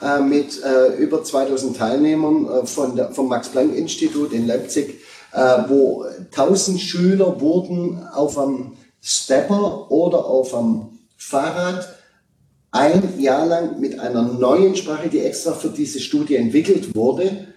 [0.00, 5.00] äh, mit äh, über 2000 Teilnehmern äh, von der, vom Max-Planck-Institut in Leipzig,
[5.32, 11.88] äh, wo 1000 Schüler wurden auf einem Stepper oder auf einem Fahrrad
[12.70, 17.48] ein Jahr lang mit einer neuen Sprache, die extra für diese Studie entwickelt wurde,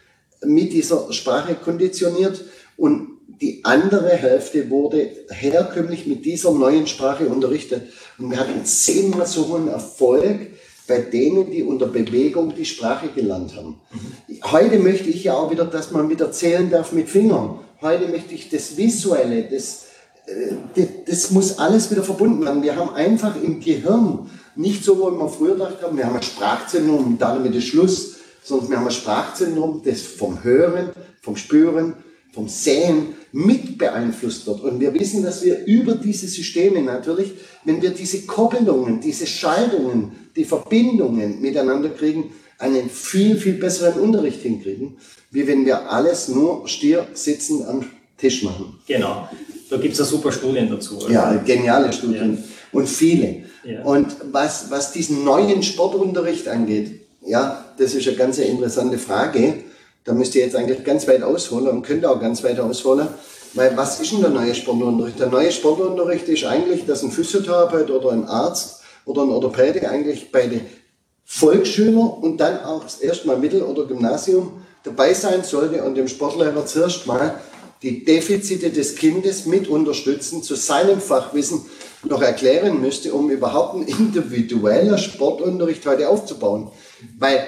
[0.43, 2.43] mit dieser Sprache konditioniert
[2.77, 7.83] und die andere Hälfte wurde herkömmlich mit dieser neuen Sprache unterrichtet.
[8.19, 10.51] Und wir hatten zehnmal so hohen Erfolg
[10.91, 13.79] bei denen, die unter Bewegung die Sprache gelernt haben.
[14.43, 17.59] Heute möchte ich ja auch wieder, dass man wieder zählen darf mit Fingern.
[17.81, 19.85] Heute möchte ich das Visuelle, das,
[20.25, 22.61] äh, das, muss alles wieder verbunden werden.
[22.61, 26.23] Wir haben einfach im Gehirn nicht so, wie wir früher gedacht haben, wir haben ein
[26.23, 30.89] Sprachzentrum, damit ist Schluss, sondern wir haben ein Sprachzentrum, das vom Hören,
[31.21, 31.93] vom Spüren,
[32.33, 34.61] vom Sehen mit beeinflusst wird.
[34.61, 37.33] Und wir wissen, dass wir über diese Systeme natürlich,
[37.65, 44.41] wenn wir diese Koppelungen, diese Schaltungen, die Verbindungen miteinander kriegen, einen viel, viel besseren Unterricht
[44.41, 44.97] hinkriegen,
[45.31, 47.85] wie wenn wir alles nur stier sitzend am
[48.17, 48.79] Tisch machen.
[48.87, 49.27] Genau.
[49.69, 50.97] Da gibt es ja super Studien dazu.
[50.99, 51.11] Oder?
[51.11, 52.35] Ja, geniale Studien.
[52.35, 52.43] Ja.
[52.71, 53.43] Und viele.
[53.63, 53.83] Ja.
[53.83, 59.63] Und was, was diesen neuen Sportunterricht angeht, ja, das ist eine ganz interessante Frage.
[60.03, 63.07] Da müsst ihr jetzt eigentlich ganz weit ausholen und könnt auch ganz weit ausholen.
[63.53, 65.19] Weil was ist denn der neue Sportunterricht?
[65.19, 70.31] Der neue Sportunterricht ist eigentlich, dass ein Physiotherapeut oder ein Arzt oder ein Orthopäde eigentlich
[70.31, 70.61] bei den
[71.25, 77.07] Volksschülern und dann auch erstmal Mittel- oder Gymnasium dabei sein sollte und dem Sportlehrer zuerst
[77.07, 77.39] mal
[77.81, 81.65] die Defizite des Kindes mit unterstützen, zu seinem Fachwissen
[82.03, 86.71] noch erklären müsste, um überhaupt einen individuellen Sportunterricht heute aufzubauen.
[87.17, 87.45] Weil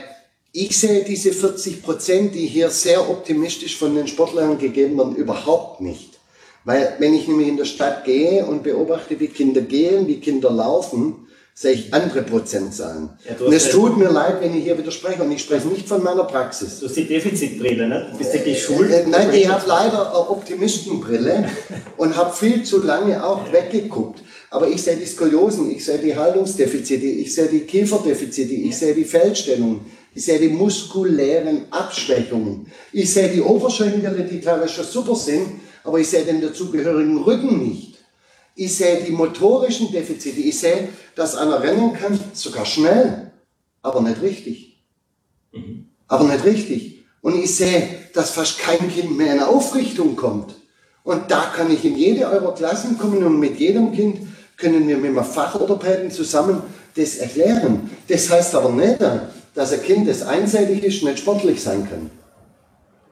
[0.56, 5.82] ich sehe diese 40 Prozent, die hier sehr optimistisch von den Sportlern gegeben werden, überhaupt
[5.82, 6.20] nicht.
[6.64, 10.52] Weil wenn ich nämlich in der Stadt gehe und beobachte, wie Kinder gehen, wie Kinder
[10.52, 13.10] laufen, sehe ich andere Prozentzahlen.
[13.28, 15.24] Ja, und es tut mir leid, wenn ich hier widerspreche.
[15.24, 16.80] Und ich spreche nicht von meiner Praxis.
[16.80, 18.10] Du hast die Defizitbrille, ne?
[18.12, 18.92] Du bist ja geschult.
[18.92, 21.50] Äh, nein, ich habe leider eine Optimistenbrille
[21.98, 24.22] und habe viel zu lange auch weggeguckt.
[24.52, 28.94] Aber ich sehe die Skoliosen, ich sehe die Haltungsdefizite, ich sehe die Kieferdefizite, ich sehe
[28.94, 29.82] die Feldstellung,
[30.16, 36.00] ich sehe die muskulären Abschwächungen, ich sehe die Oberschenkel, die teilweise schon super sind, aber
[36.00, 37.94] ich sehe den dazugehörigen Rücken nicht.
[38.56, 40.40] Ich sehe die motorischen Defizite.
[40.40, 43.32] Ich sehe, dass einer rennen kann, sogar schnell,
[43.82, 44.78] aber nicht richtig.
[45.52, 45.88] Mhm.
[46.08, 47.04] Aber nicht richtig.
[47.22, 50.54] Und ich sehe, dass fast kein Kind mehr in Aufrichtung kommt.
[51.04, 54.20] Und da kann ich in jede eurer Klassen kommen und mit jedem Kind
[54.58, 56.62] können wir mit einem Fachorthopäden zusammen
[56.96, 57.90] das erklären.
[58.08, 59.00] Das heißt aber nicht,
[59.54, 62.10] dass ein Kind, das einseitig ist, nicht sportlich sein kann.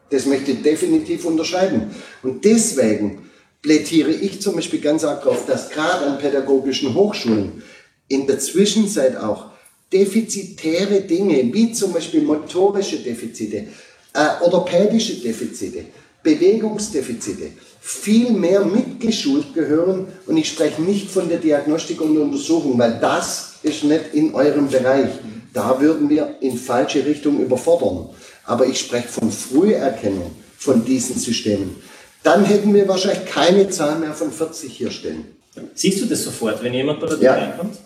[0.10, 1.92] Das möchte ich definitiv unterscheiden.
[2.24, 3.30] Und deswegen
[3.62, 7.64] plädiere ich zum Beispiel ganz arg darauf, dass gerade an pädagogischen Hochschulen
[8.08, 9.52] in der Zwischenzeit auch
[9.92, 13.68] defizitäre Dinge, wie zum Beispiel motorische Defizite,
[14.14, 15.86] äh, orthopädische Defizite,
[16.24, 20.08] Bewegungsdefizite, viel mehr mitgeschult gehören.
[20.28, 24.34] Und ich spreche nicht von der Diagnostik und der Untersuchung, weil das ist nicht in
[24.34, 25.10] eurem Bereich.
[25.54, 28.10] Da würden wir in falsche Richtung überfordern.
[28.46, 31.76] Aber ich spreche von Früherkennung von diesen Systemen
[32.24, 35.26] dann hätten wir wahrscheinlich keine Zahl mehr von 40 hier stehen.
[35.74, 37.34] Siehst du das sofort, wenn jemand bei der Tür ja.
[37.34, 37.78] reinkommt?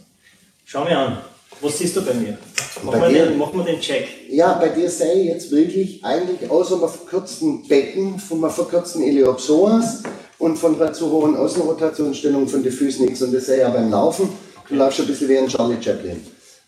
[0.66, 1.18] Schau mir an.
[1.62, 2.38] Was siehst du bei mir?
[2.84, 4.08] Mach, bei mal, dir, den, mach den Check.
[4.30, 9.02] Ja, bei dir sehe ich jetzt wirklich eigentlich außer einem verkürzten Becken, von einem verkürzten
[9.02, 10.04] Iliopsoas
[10.38, 13.22] und von einer zu hohen Außenrotationsstellung von den Füßen nichts.
[13.22, 14.30] Und das sehe ich ja beim Laufen.
[14.68, 16.22] Du laufst ein bisschen wie ein Charlie Chaplin.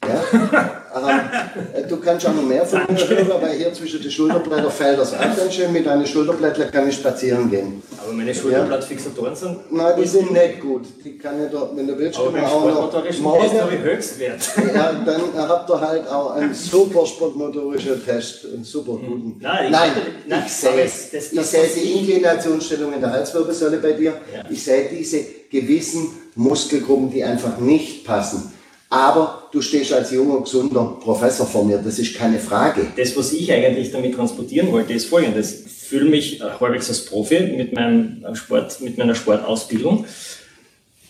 [0.07, 0.23] Ja?
[0.95, 4.99] ähm, du kannst auch noch mehr von mir hören, weil hier zwischen den Schulterblättern fällt
[4.99, 5.71] das auch ganz schön.
[5.73, 7.81] Mit deinen Schulterblättern kann ich spazieren gehen.
[8.01, 9.71] Aber meine Schulterblattfixatoren sind.
[9.71, 10.83] Nein, die sind nicht gut.
[11.03, 13.21] Die kann ich dort, wenn du willst, Aber auch noch.
[13.21, 14.41] Morgen, habe ich Höchstwert.
[14.73, 19.37] Ja, dann habt ihr halt auch einen super sportmotorischen Test, einen super guten.
[19.39, 19.91] Nein, nein,
[20.27, 21.13] nein ich sehe es.
[21.13, 24.13] Ich sehe die Inklinationsstellung in der Halswirbelsäule bei dir.
[24.33, 24.43] Ja.
[24.49, 25.19] Ich sehe diese
[25.49, 28.53] gewissen Muskelgruppen, die einfach nicht passen.
[28.89, 32.87] Aber du stehst als junger, gesunder Professor vor mir, das ist keine Frage.
[32.95, 35.65] Das, was ich eigentlich damit transportieren wollte, ist folgendes.
[35.65, 40.05] Ich fühle mich halbwegs als Profi mit, meinem Sport, mit meiner Sportausbildung,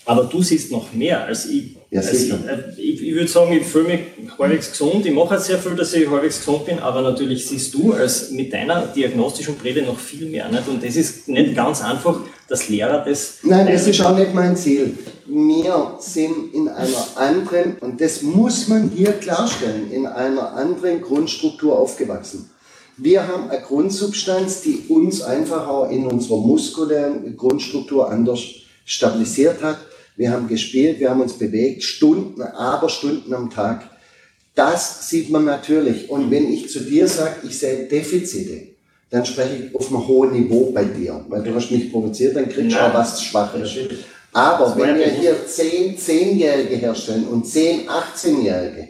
[0.05, 1.76] aber du siehst noch mehr als ich.
[1.89, 2.35] Ja, also,
[2.77, 3.99] ich, ich würde sagen, ich fühle mich
[4.37, 5.05] halbwegs gesund.
[5.05, 8.51] Ich mache sehr viel, dass ich halbwegs gesund bin, aber natürlich siehst du als mit
[8.51, 10.49] deiner diagnostischen Brille noch viel mehr.
[10.49, 10.67] Nicht?
[10.67, 12.19] Und das ist nicht ganz einfach,
[12.49, 13.35] dass Lehrer das.
[13.43, 14.97] Nein, das ist auch nicht mein Ziel.
[15.27, 21.79] Wir sind in einer anderen, und das muss man hier klarstellen, in einer anderen Grundstruktur
[21.79, 22.49] aufgewachsen.
[22.97, 28.41] Wir haben eine Grundsubstanz, die uns einfach auch in unserer muskulären Grundstruktur anders
[28.83, 29.77] stabilisiert hat
[30.17, 33.89] wir haben gespielt, wir haben uns bewegt, Stunden, aber Stunden am Tag.
[34.55, 36.09] Das sieht man natürlich.
[36.09, 38.69] Und wenn ich zu dir sage, ich sehe Defizite,
[39.11, 41.23] dann spreche ich auf einem hohen Niveau bei dir.
[41.29, 43.69] Weil du hast mich provoziert, dann kriegst du auch was Schwaches.
[44.33, 48.89] Aber wenn wir hier 10, 10-Jährige herstellen und 10, 18-Jährige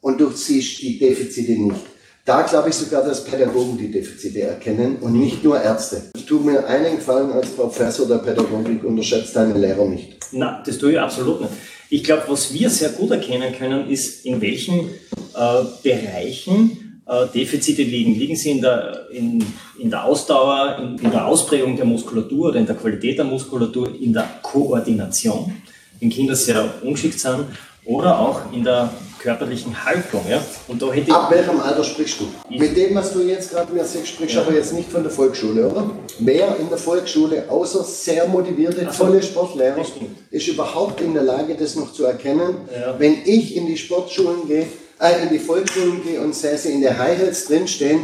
[0.00, 1.80] und du siehst die Defizite nicht,
[2.24, 6.02] da glaube ich sogar, dass Pädagogen die Defizite erkennen und nicht nur Ärzte.
[6.16, 10.16] Ich tue mir einen Gefallen als Professor der Pädagogik, unterschätzt deine Lehrer nicht.
[10.32, 11.52] Na, das tue ich absolut nicht.
[11.90, 14.88] Ich glaube, was wir sehr gut erkennen können, ist, in welchen
[15.34, 18.14] äh, Bereichen äh, Defizite liegen.
[18.14, 19.44] Liegen sie in der, in,
[19.78, 23.94] in der Ausdauer, in, in, der Ausprägung der Muskulatur oder in der Qualität der Muskulatur,
[24.00, 25.54] in der Koordination,
[26.00, 27.44] wenn Kinder sehr ungeschickt sind,
[27.84, 28.90] oder auch in der
[29.24, 30.22] körperlichen Haltung.
[30.28, 30.44] Ja?
[30.68, 32.26] Und da hätte Ab welchem Alter sprichst du?
[32.50, 34.44] Mit dem, was du jetzt gerade mir sagst, sprichst du ja.
[34.44, 35.90] aber jetzt nicht von der Volksschule, oder?
[36.18, 39.04] Wer in der Volksschule, außer sehr motivierte, so.
[39.04, 39.82] tolle Sportlehrer,
[40.30, 42.56] ist überhaupt in der Lage, das noch zu erkennen?
[42.70, 42.94] Ja.
[42.98, 44.66] Wenn ich in die Sportschulen gehe,
[45.00, 48.00] äh, in die Volksschulen gehe und sehe sie in der High Heels drinstehen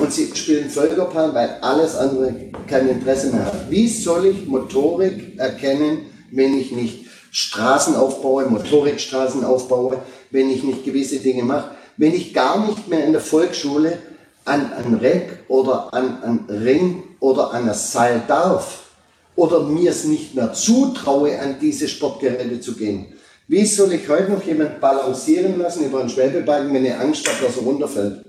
[0.00, 2.34] und sie spielen Völkerpaar, weil alles andere
[2.66, 3.70] kein Interesse mehr hat.
[3.70, 9.98] Wie soll ich Motorik erkennen, wenn ich nicht Straßen aufbaue, Motorikstraßen aufbaue,
[10.34, 13.98] wenn ich nicht gewisse Dinge mache, wenn ich gar nicht mehr in der Volksschule
[14.44, 18.90] an ein Reck oder an ein Ring oder an ein Seil darf
[19.36, 23.06] oder mir es nicht mehr zutraue, an diese Sportgeräte zu gehen.
[23.46, 27.46] Wie soll ich heute noch jemand balancieren lassen über einen Schwebebalken, wenn ich Angst habe,
[27.46, 28.24] dass er runterfällt?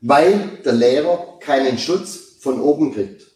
[0.00, 3.26] Weil der Lehrer keinen Schutz von oben kriegt.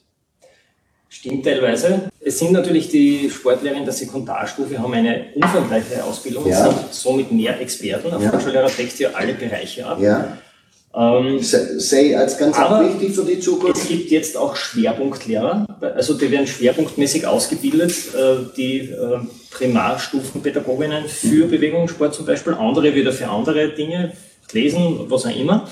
[1.13, 2.09] Stimmt teilweise.
[2.21, 6.67] Es sind natürlich die Sportlehrer in der Sekundarstufe, haben eine umfangreiche Ausbildung ja.
[6.67, 8.15] und sind somit mehr Experten.
[8.15, 8.31] Ein ja.
[8.31, 10.01] Volksschullehrer deckt ja alle Bereiche ab.
[10.01, 10.39] Ja.
[10.95, 13.83] Ähm, Sei als ganz wichtig für die Zukunft.
[13.83, 19.19] Es gibt jetzt auch Schwerpunktlehrer, also die werden schwerpunktmäßig ausgebildet, äh, die äh,
[19.51, 21.51] Primarstufenpädagoginnen für mhm.
[21.51, 24.13] Bewegungssport zum Beispiel, andere wieder für andere Dinge,
[24.53, 25.69] Lesen, was auch immer.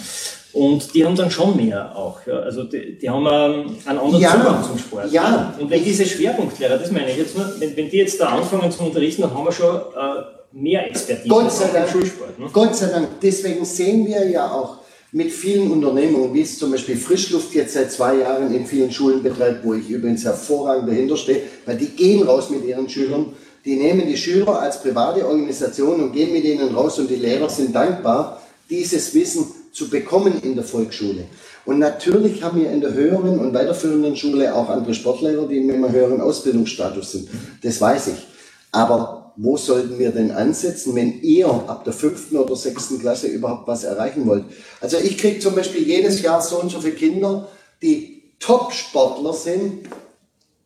[0.52, 2.26] Und die haben dann schon mehr auch.
[2.26, 2.40] Ja.
[2.40, 5.12] Also die, die haben einen anderen ja, Zugang zum Sport.
[5.12, 5.54] Ja.
[5.58, 8.70] Und wenn diese Schwerpunktlehrer, das meine ich jetzt nur, wenn, wenn die jetzt da anfangen
[8.70, 12.38] zu unterrichten, dann haben wir schon äh, mehr Expertise Gott sei Dank, Schulsport.
[12.38, 12.48] Ne?
[12.52, 13.08] Gott sei Dank.
[13.22, 14.78] Deswegen sehen wir ja auch
[15.12, 19.22] mit vielen Unternehmungen, wie es zum Beispiel Frischluft jetzt seit zwei Jahren in vielen Schulen
[19.22, 23.32] betreibt, wo ich übrigens hervorragend dahinter stehe, weil die gehen raus mit ihren Schülern.
[23.64, 27.48] Die nehmen die Schüler als private Organisation und gehen mit ihnen raus und die Lehrer
[27.48, 29.46] sind dankbar, dieses Wissen
[29.80, 31.24] zu bekommen in der Volksschule.
[31.64, 35.74] Und natürlich haben wir in der höheren und weiterführenden Schule auch andere Sportlehrer, die mit
[35.74, 37.28] einem höheren Ausbildungsstatus sind.
[37.62, 38.26] Das weiß ich.
[38.72, 43.66] Aber wo sollten wir denn ansetzen, wenn ihr ab der fünften oder sechsten Klasse überhaupt
[43.68, 44.44] was erreichen wollt?
[44.82, 47.48] Also ich kriege zum Beispiel jedes Jahr so und so viele Kinder,
[47.80, 49.88] die Top-Sportler sind,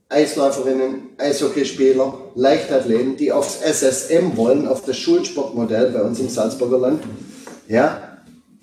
[0.09, 7.05] Eisläuferinnen, Eishockeyspieler, Leichtathleten, die aufs SSM wollen, auf das Schulsportmodell bei uns im Salzburger Land.
[7.69, 8.04] Ja,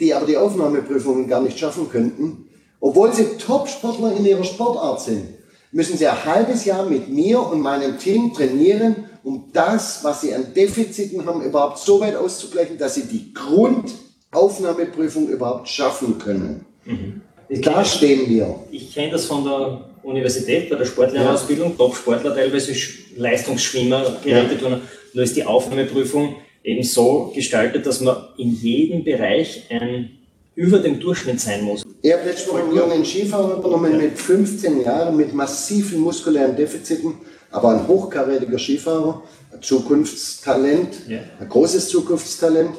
[0.02, 2.50] die aber die Aufnahmeprüfungen gar nicht schaffen könnten,
[2.82, 5.26] obwohl sie Top-Sportler in ihrer Sportart sind,
[5.72, 10.34] müssen sie ein halbes Jahr mit mir und meinem Team trainieren, um das, was sie
[10.34, 16.66] an Defiziten haben, überhaupt so weit auszugleichen, dass sie die Grundaufnahmeprüfung überhaupt schaffen können.
[16.86, 17.22] Mhm.
[17.62, 18.56] Da stehen wir.
[18.72, 21.76] Ich kenne das von der Universität bei der Sportlehrerausbildung, ja.
[21.78, 22.74] Top-Sportler, teilweise
[23.16, 24.64] Leistungsschwimmer gerettet ja.
[24.64, 24.82] wurden.
[25.14, 30.12] Nur ist die Aufnahmeprüfung eben so gestaltet, dass man in jedem Bereich ein
[30.56, 31.84] über dem Durchschnitt sein muss.
[32.02, 37.16] Ich habe letztes Mal einen jungen Skifahrer übernommen mit 15 Jahren, mit massiven muskulären Defiziten,
[37.52, 41.20] aber ein hochkarätiger Skifahrer, ein Zukunftstalent, ja.
[41.40, 42.76] ein großes Zukunftstalent.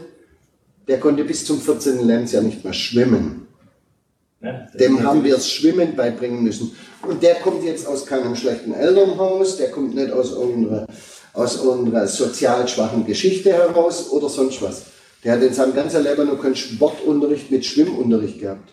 [0.87, 2.07] Der konnte bis zum 14.
[2.07, 3.47] Lebensjahr nicht mehr schwimmen.
[4.43, 6.73] Ja, Dem haben wir das Schwimmen beibringen müssen.
[7.09, 10.87] Und der kommt jetzt aus keinem schlechten Elternhaus, der kommt nicht aus irgendeiner
[11.33, 14.85] aus unserer sozial schwachen Geschichte heraus oder sonst was.
[15.25, 18.73] Der hat in seinem ganzen Leben nur keinen Sportunterricht mit Schwimmunterricht gehabt.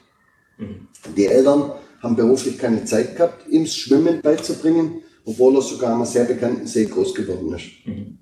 [0.57, 0.87] Mhm.
[1.15, 6.05] Die Eltern haben beruflich keine Zeit gehabt, ihm das Schwimmen beizubringen, obwohl er sogar am
[6.05, 7.65] sehr bekannten See groß geworden ist.
[7.85, 8.17] Mhm.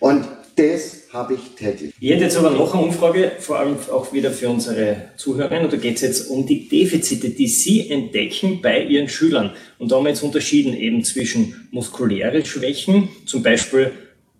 [0.00, 0.24] Und
[0.56, 1.92] das habe ich täglich.
[2.00, 5.64] Ich hätte jetzt aber noch eine Umfrage, vor allem auch wieder für unsere Zuhörerinnen.
[5.64, 9.52] Und da geht es jetzt um die Defizite, die Sie entdecken bei Ihren Schülern.
[9.78, 13.92] Und da haben wir jetzt unterschieden eben zwischen muskuläre Schwächen, zum Beispiel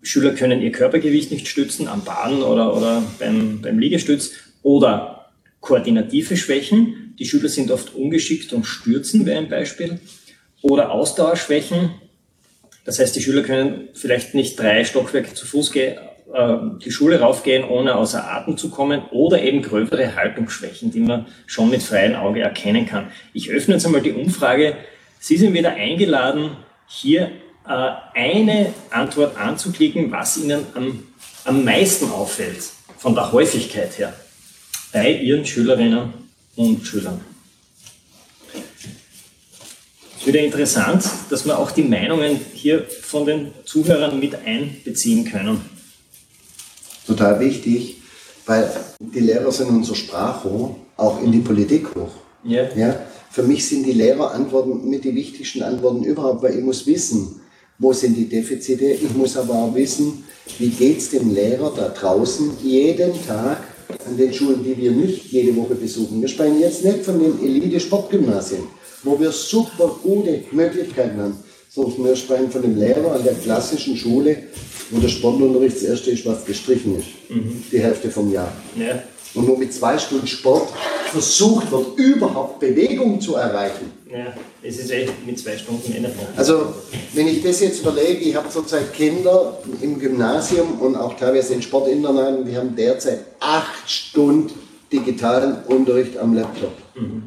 [0.03, 6.35] Schüler können ihr Körpergewicht nicht stützen am Baden oder, oder beim, beim Liegestütz, oder koordinative
[6.35, 7.15] Schwächen.
[7.17, 9.99] Die Schüler sind oft ungeschickt und stürzen, wäre ein Beispiel.
[10.61, 11.91] Oder Ausdauerschwächen,
[12.85, 15.97] das heißt, die Schüler können vielleicht nicht drei Stockwerke zu Fuß gehen,
[16.33, 21.27] äh, die Schule raufgehen, ohne außer Atem zu kommen oder eben gröbere Haltungsschwächen, die man
[21.45, 23.11] schon mit freiem Auge erkennen kann.
[23.33, 24.75] Ich öffne jetzt einmal die Umfrage.
[25.19, 27.31] Sie sind wieder eingeladen, hier
[27.67, 31.03] äh, eine Antwort anzuklicken, was Ihnen am,
[31.45, 32.63] am meisten auffällt,
[32.97, 34.13] von der Häufigkeit her,
[34.91, 36.13] bei Ihren Schülerinnen
[36.55, 37.21] und Schülern
[40.25, 45.61] wieder interessant, dass wir auch die Meinungen hier von den Zuhörern mit einbeziehen können.
[47.05, 47.97] Total wichtig,
[48.45, 52.11] weil die Lehrer sind unser Sprachrohr, auch in die Politik hoch.
[52.43, 52.63] Ja.
[52.75, 52.99] Ja?
[53.31, 57.41] Für mich sind die Lehrerantworten mit die wichtigsten Antworten überhaupt, weil ich muss wissen,
[57.79, 58.85] wo sind die Defizite.
[58.85, 60.23] Ich muss aber auch wissen,
[60.59, 63.63] wie geht es dem Lehrer da draußen jeden Tag
[64.07, 66.21] an den Schulen, die wir nicht jede Woche besuchen.
[66.21, 68.63] Wir sprechen jetzt nicht von den Elite-Sportgymnasien
[69.03, 71.37] wo wir super gute Möglichkeiten haben.
[71.69, 74.43] Sondern wir sprechen von dem Lehrer an der klassischen Schule,
[74.91, 77.07] wo der Sportunterricht das erste ist, was gestrichen ist.
[77.29, 77.63] Mhm.
[77.71, 78.51] Die Hälfte vom Jahr.
[78.75, 79.01] Ja.
[79.33, 80.69] Und wo mit zwei Stunden Sport
[81.11, 83.91] versucht wird, überhaupt Bewegung zu erreichen.
[84.11, 86.11] Ja, es ist echt mit zwei Stunden Ende.
[86.35, 86.73] Also,
[87.13, 91.63] wenn ich das jetzt überlege, ich habe zurzeit Kinder im Gymnasium und auch teilweise in
[91.63, 94.53] Sportinternaten, wir haben derzeit acht Stunden
[94.91, 96.73] digitalen Unterricht am Laptop.
[96.93, 97.23] Mhm.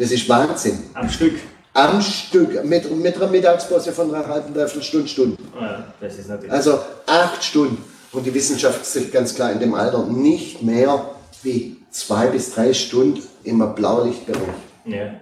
[0.00, 0.78] Das ist Wahnsinn.
[0.94, 1.34] Am Stück?
[1.74, 5.36] Am Stück, mit, mit einer Mittagspause von einer halben, dreiviertel Stunde, Stunde.
[5.54, 6.50] Oh ja, das ist natürlich.
[6.50, 7.84] Also acht Stunden.
[8.10, 11.04] Und die Wissenschaft sagt ganz klar in dem Alter nicht mehr
[11.42, 14.40] wie zwei bis drei Stunden im Blaulichtbereich.
[14.86, 15.20] Ja.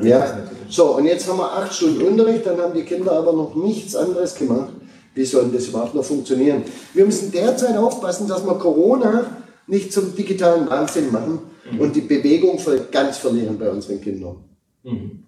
[0.00, 0.38] Ja.
[0.68, 3.96] So, und jetzt haben wir acht Stunden Unterricht, dann haben die Kinder aber noch nichts
[3.96, 4.72] anderes gemacht.
[5.14, 6.62] Wie soll das überhaupt noch funktionieren?
[6.94, 9.41] Wir müssen derzeit aufpassen, dass wir Corona
[9.72, 11.80] nicht zum digitalen Wahnsinn machen mhm.
[11.80, 12.60] und die Bewegung
[12.90, 14.36] ganz verlieren bei unseren Kindern.
[14.82, 15.24] Mhm.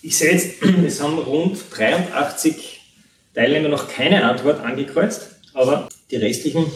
[0.00, 2.80] Ich sehe jetzt, es haben rund 83
[3.34, 6.66] Teilnehmer noch keine Antwort angekreuzt, aber die restlichen,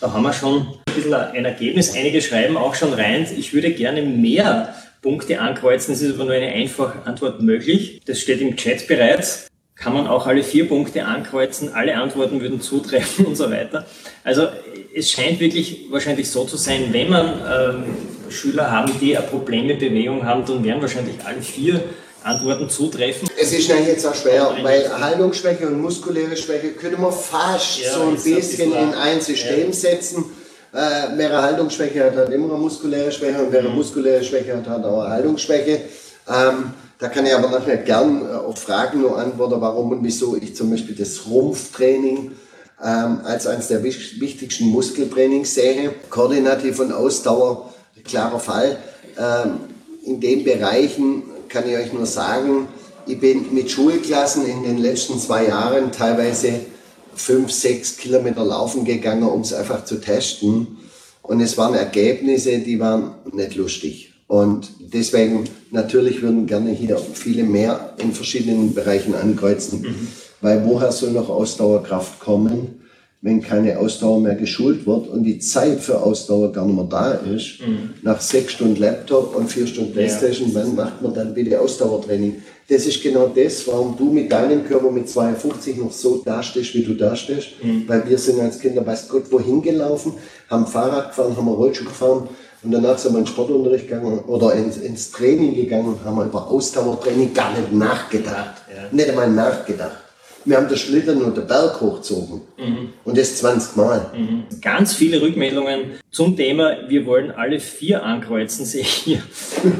[0.00, 1.94] da haben wir schon bisschen ein Ergebnis.
[1.94, 5.94] Einige schreiben auch schon rein, ich würde gerne mehr Punkte ankreuzen.
[5.94, 8.00] Es ist aber nur eine einfache Antwort möglich.
[8.06, 9.48] Das steht im Chat bereits.
[9.76, 13.86] Kann man auch alle vier Punkte ankreuzen, alle Antworten würden zutreffen und so weiter.
[14.22, 14.48] Also
[14.94, 17.84] es scheint wirklich wahrscheinlich so zu sein, wenn man ähm,
[18.30, 21.82] Schüler haben, die ein Problem mit Bewegung haben, dann werden wahrscheinlich alle vier
[22.22, 23.28] Antworten zutreffen.
[23.38, 27.92] Es ist natürlich jetzt auch schwer, weil Haltungsschwäche und muskuläre Schwäche können wir fast ja,
[27.92, 29.72] so ein bisschen in ein System ja.
[29.72, 30.24] setzen.
[30.72, 33.76] Äh, wer Haltungsschwäche hat, hat immer eine muskuläre Schwäche und wer eine mhm.
[33.76, 35.82] muskuläre Schwäche hat, hat auch eine Haltungsschwäche.
[36.28, 40.36] Ähm, da kann ich aber nachher gern äh, auf Fragen nur antworten, warum und wieso
[40.36, 42.32] ich zum Beispiel das Rumpftraining
[42.84, 45.94] ähm, als eines der wichtigsten Muskeltrainings sehe.
[46.10, 47.72] Koordinativ und Ausdauer,
[48.04, 48.78] klarer Fall.
[49.18, 49.60] Ähm,
[50.04, 52.68] in den Bereichen kann ich euch nur sagen,
[53.06, 56.60] ich bin mit Schulklassen in den letzten zwei Jahren teilweise
[57.14, 60.78] fünf, sechs Kilometer laufen gegangen, um es einfach zu testen.
[61.22, 64.12] Und es waren Ergebnisse, die waren nicht lustig.
[64.26, 69.82] Und deswegen natürlich würden gerne hier viele mehr in verschiedenen Bereichen ankreuzen.
[69.82, 70.08] Mhm.
[70.44, 72.82] Weil woher soll noch Ausdauerkraft kommen,
[73.22, 77.12] wenn keine Ausdauer mehr geschult wird und die Zeit für Ausdauer gar nicht mehr da
[77.12, 77.66] ist?
[77.66, 77.94] Mhm.
[78.02, 80.56] Nach sechs Stunden Laptop und vier Stunden Playstation, ja.
[80.56, 82.42] wann macht man dann bitte Ausdauertraining?
[82.68, 86.82] Das ist genau das, warum du mit deinem Körper mit 52 noch so dastehst, wie
[86.82, 87.52] du dastehst.
[87.62, 87.84] Mhm.
[87.86, 90.12] Weil wir sind als Kinder, weiß Gott, wohin gelaufen,
[90.50, 92.28] haben Fahrrad gefahren, haben Rollschuh gefahren
[92.62, 96.20] und danach sind wir in den Sportunterricht gegangen oder ins, ins Training gegangen und haben
[96.20, 98.56] über Ausdauertraining gar nicht nachgedacht.
[98.68, 98.94] Ja.
[98.94, 100.03] Nicht einmal nachgedacht
[100.44, 102.42] wir haben den Schlittern und den Berg hochgezogen.
[102.58, 102.92] Mhm.
[103.04, 104.10] Und das 20 Mal.
[104.16, 104.44] Mhm.
[104.60, 109.22] Ganz viele Rückmeldungen zum Thema, wir wollen alle vier ankreuzen, sehe ich hier.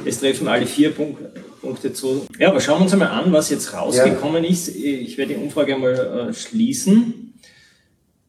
[0.05, 2.27] Es treffen alle vier Punkte zu.
[2.39, 4.51] Ja, aber schauen wir uns einmal an, was jetzt rausgekommen ja.
[4.51, 4.69] ist.
[4.69, 7.35] Ich werde die Umfrage mal äh, schließen.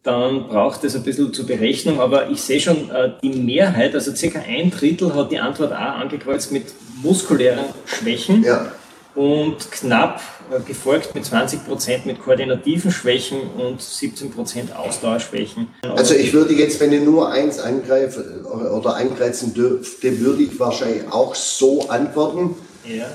[0.03, 4.13] Dann braucht es ein bisschen zur Berechnung, aber ich sehe schon, äh, die Mehrheit, also
[4.13, 6.65] circa ein Drittel, hat die Antwort A angekreuzt mit
[7.01, 8.43] muskulären Schwächen.
[8.43, 8.71] Ja
[9.16, 15.68] und knapp äh, gefolgt mit 20 Prozent mit koordinativen Schwächen und 17 Prozent Ausdauerschwächen.
[15.95, 21.03] Also ich würde jetzt, wenn ich nur eins angreife oder eingreifen dürfte, würde ich wahrscheinlich
[21.11, 22.55] auch so antworten.
[22.86, 23.07] Ja.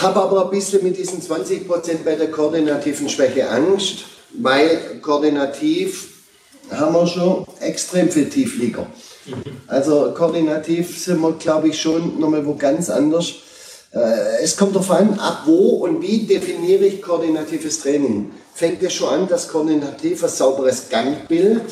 [0.00, 6.08] Habe aber ein bisschen mit diesen 20 Prozent bei der koordinativen Schwäche Angst, weil koordinativ
[6.70, 8.86] haben wir schon extrem viel Tieflieger.
[9.26, 9.42] Mhm.
[9.66, 13.34] Also koordinativ sind wir, glaube ich, schon nochmal wo ganz anders.
[13.92, 18.30] Äh, es kommt darauf an, ab wo und wie definiere ich koordinatives Training.
[18.54, 21.62] Fängt es schon an, dass koordinativ ein sauberes Gangbild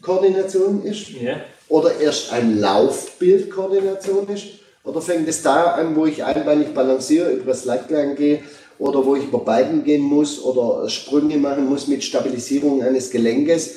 [0.00, 1.10] Koordination ist?
[1.10, 1.36] Ja.
[1.68, 4.44] Oder erst ein Laufbild Koordination ist?
[4.84, 8.40] Oder fängt es da an, wo ich einbeinig balanciere, über das Leitgang gehe
[8.78, 13.76] oder wo ich über Beiden gehen muss oder Sprünge machen muss mit Stabilisierung eines Gelenkes?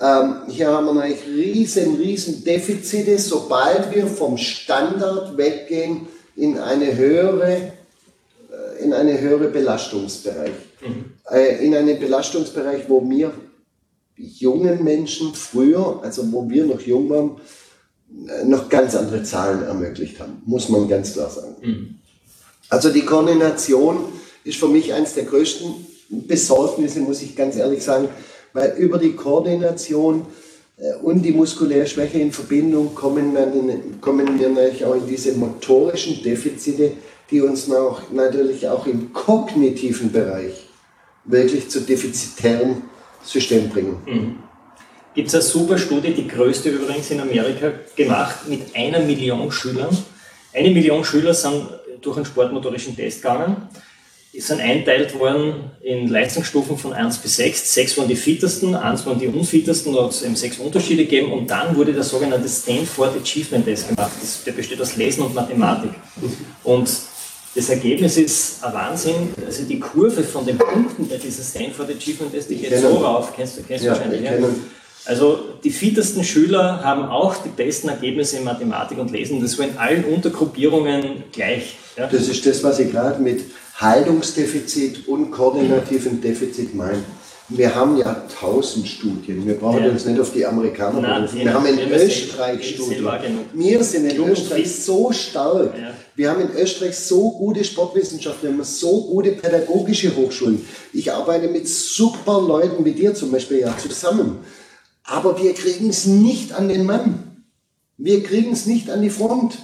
[0.00, 6.08] Ähm, hier haben wir eigentlich riesen, riesen Defizite, sobald wir vom Standard weggehen
[6.38, 7.72] in eine höhere,
[8.50, 10.52] äh, in eine höhere Belastungsbereich.
[10.80, 11.04] Mhm.
[11.30, 13.32] Äh, in einen Belastungsbereich, wo mir
[14.16, 17.40] jungen Menschen früher, also wo wir noch jung waren,
[18.44, 21.56] noch ganz andere Zahlen ermöglicht haben, muss man ganz klar sagen.
[21.60, 21.94] Mhm.
[22.70, 24.04] Also die Koordination
[24.44, 25.74] ist für mich eines der größten
[26.08, 28.08] Besorgnisse, muss ich ganz ehrlich sagen,
[28.52, 30.26] weil über die Koordination
[31.02, 36.22] und die muskuläre Schwäche in Verbindung kommen wir, kommen wir natürlich auch in diese motorischen
[36.22, 36.92] Defizite,
[37.30, 40.68] die uns auch, natürlich auch im kognitiven Bereich
[41.24, 42.82] wirklich zu defizitären
[43.24, 43.96] Systemen bringen.
[44.06, 44.36] Mhm.
[45.14, 49.96] Gibt es eine super Studie, die größte übrigens in Amerika, gemacht mit einer Million Schülern.
[50.54, 51.66] Eine Million Schüler sind
[52.00, 53.68] durch einen sportmotorischen Test gegangen
[54.36, 57.74] sind einteilt worden in Leistungsstufen von 1 bis 6.
[57.74, 61.32] 6 waren die fittesten, 1 waren die unfittesten, da hat es eben sechs Unterschiede gegeben
[61.32, 64.12] und dann wurde der sogenannte Stanford Achievement Test gemacht.
[64.20, 65.90] Das, der besteht aus Lesen und Mathematik.
[66.62, 66.88] Und
[67.54, 69.34] das Ergebnis ist ein Wahnsinn.
[69.44, 73.32] Also die Kurve von den Punkten bei diesem Stanford Achievement Test, die geht so rauf,
[73.34, 74.22] kennst du kennst ja, wahrscheinlich.
[74.22, 74.32] Ja.
[75.06, 79.40] Also die fittesten Schüler haben auch die besten Ergebnisse in Mathematik und Lesen.
[79.40, 81.76] Das war in allen Untergruppierungen gleich.
[81.96, 82.06] Ja.
[82.06, 83.40] Das ist das, was ich gerade mit
[83.78, 87.04] Haltungsdefizit und koordinativen Defizit meinen.
[87.50, 89.46] Wir haben ja tausend Studien.
[89.46, 89.90] Wir brauchen ja.
[89.90, 91.38] uns nicht auf die Amerikaner berufen.
[91.38, 93.08] Wir haben in Österreich Studien.
[93.54, 95.72] Wir sind in Österreich so stark.
[95.78, 95.94] Ja.
[96.14, 100.62] Wir haben in Österreich so gute Sportwissenschaft, wir haben so gute pädagogische Hochschulen.
[100.92, 104.40] Ich arbeite mit super Leuten wie dir zum Beispiel ja zusammen.
[105.04, 107.44] Aber wir kriegen es nicht an den Mann.
[107.96, 109.56] Wir kriegen es nicht an die Front.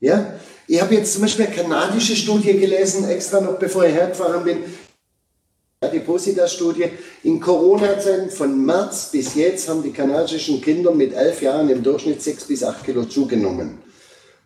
[0.00, 0.34] Ja?
[0.72, 4.64] Ich habe jetzt zum Beispiel eine kanadische Studie gelesen, extra noch bevor ich hergefahren bin.
[5.82, 6.86] Adipositas-Studie.
[7.24, 12.22] In Corona-Zeiten von März bis jetzt haben die kanadischen Kinder mit elf Jahren im Durchschnitt
[12.22, 13.80] sechs bis acht Kilo zugenommen.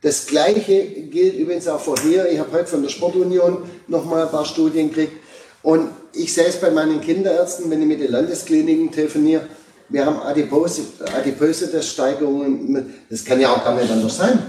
[0.02, 2.28] Das Gleiche gilt übrigens auch für hier.
[2.28, 5.12] Ich habe heute von der Sportunion noch mal ein paar Studien gekriegt.
[5.62, 9.46] Und ich sehe es bei meinen Kinderärzten, wenn ich mit den Landeskliniken telefoniere,
[9.90, 12.94] wir haben Adipositas-Steigerungen.
[13.08, 14.42] Das kann ja auch gar nicht anders sein.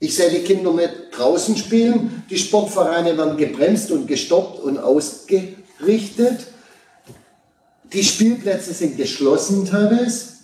[0.00, 2.24] Ich sehe die Kinder nicht draußen spielen.
[2.28, 6.46] Die Sportvereine werden gebremst und gestoppt und ausgerichtet.
[7.92, 10.34] Die Spielplätze sind geschlossen teilweise.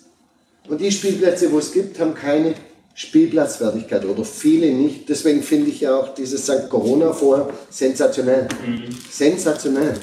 [0.69, 2.55] Und die Spielplätze, wo es gibt, haben keine
[2.93, 5.09] Spielplatzwertigkeit oder viele nicht.
[5.09, 6.69] Deswegen finde ich ja auch dieses St.
[6.69, 8.47] Corona vorher sensationell.
[8.65, 8.95] Mhm.
[9.09, 9.95] Sensationell.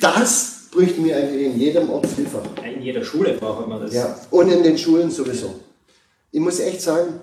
[0.00, 2.42] Das bräuchten wir eigentlich in jedem Ort vielfach.
[2.64, 3.94] In jeder Schule braucht man das.
[3.94, 5.54] Ja, und in den Schulen sowieso.
[6.32, 7.20] Ich muss echt sagen,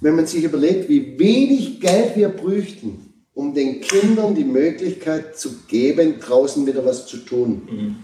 [0.00, 5.62] wenn man sich überlegt, wie wenig Geld wir bräuchten, um den Kindern die Möglichkeit zu
[5.66, 7.62] geben, draußen wieder was zu tun.
[7.70, 7.96] Mhm.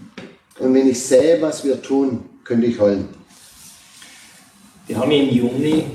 [0.59, 3.07] Und wenn ich sehe, was wir tun, könnte ich heulen.
[4.87, 5.85] Wir haben im Juni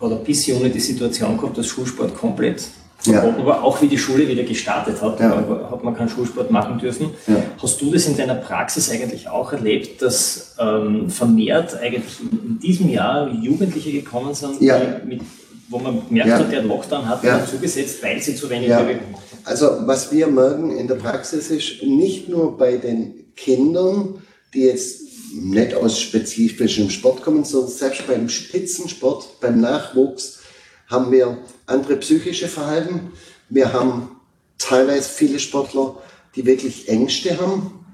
[0.00, 2.66] oder bis Juni die Situation gehabt, dass Schulsport komplett
[3.12, 3.46] ja.
[3.46, 5.44] war, auch wie die Schule wieder gestartet hat, ja.
[5.70, 7.10] hat man keinen Schulsport machen dürfen.
[7.26, 7.42] Ja.
[7.60, 12.88] Hast du das in deiner Praxis eigentlich auch erlebt, dass ähm, vermehrt eigentlich in diesem
[12.90, 15.20] Jahr Jugendliche gekommen sind, mit,
[15.68, 17.44] wo man merkt hat, der Lockdown hat ja.
[17.44, 19.22] zugesetzt, weil sie zu wenig Bewegung machen?
[19.44, 25.02] Also was wir merken in der Praxis ist, nicht nur bei den Kindern, die jetzt
[25.32, 30.40] nicht aus spezifischem Sport kommen, sondern selbst beim Spitzensport, beim Nachwuchs
[30.88, 31.38] haben wir
[31.68, 33.12] andere psychische Verhalten.
[33.48, 34.16] Wir haben
[34.58, 35.96] teilweise viele Sportler,
[36.34, 37.84] die wirklich Ängste haben.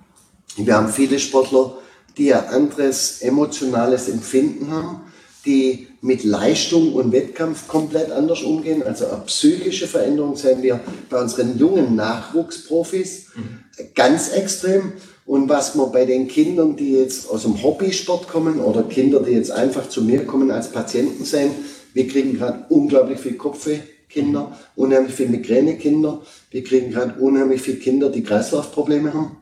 [0.57, 1.79] Wir haben viele Sportler,
[2.17, 5.01] die ein anderes emotionales Empfinden haben,
[5.45, 8.83] die mit Leistung und Wettkampf komplett anders umgehen.
[8.83, 13.93] Also eine psychische Veränderung sehen wir bei unseren jungen Nachwuchsprofis mhm.
[13.95, 14.93] ganz extrem.
[15.27, 19.33] Und was man bei den Kindern, die jetzt aus dem Hobbysport kommen oder Kinder, die
[19.33, 21.53] jetzt einfach zu mir kommen als Patienten sehen,
[21.95, 26.21] wir kriegen gerade unglaublich viel Kopfweh-Kinder, unheimlich viel Migräne-Kinder.
[26.51, 29.37] Wir kriegen gerade unheimlich viele Kinder, die Kreislaufprobleme haben.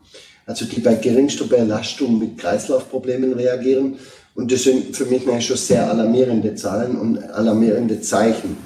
[0.45, 3.97] Also die bei geringster Belastung mit Kreislaufproblemen reagieren.
[4.35, 8.57] Und das sind für mich schon sehr alarmierende Zahlen und alarmierende Zeichen.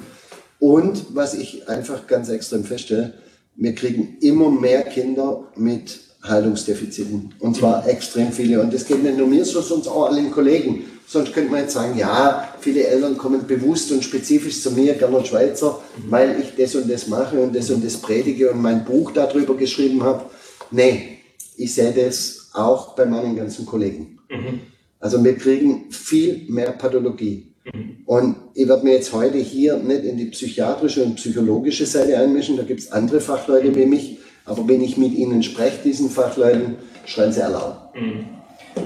[0.58, 3.14] Und was ich einfach ganz extrem feststelle,
[3.56, 7.34] wir kriegen immer mehr Kinder mit Heilungsdefiziten.
[7.38, 8.60] Und zwar extrem viele.
[8.60, 10.84] Und das geht nicht nur mir so, sondern auch allen Kollegen.
[11.10, 15.28] Sonst könnte man jetzt sagen, ja, viele Eltern kommen bewusst und spezifisch zu mir, Gernot
[15.28, 15.80] Schweizer,
[16.10, 19.56] weil ich das und das mache und das und das predige und mein Buch darüber
[19.56, 20.26] geschrieben habe.
[20.70, 21.20] Nee,
[21.56, 24.18] ich sehe das auch bei meinen ganzen Kollegen.
[24.28, 24.60] Mhm.
[25.00, 27.54] Also wir kriegen viel mehr Pathologie.
[27.72, 28.02] Mhm.
[28.04, 32.58] Und ich werde mir jetzt heute hier nicht in die psychiatrische und psychologische Seite einmischen,
[32.58, 36.76] da gibt es andere Fachleute wie mich, aber wenn ich mit ihnen spreche, diesen Fachleuten,
[37.06, 37.78] schreien sie Alarm.
[37.94, 38.26] Mhm.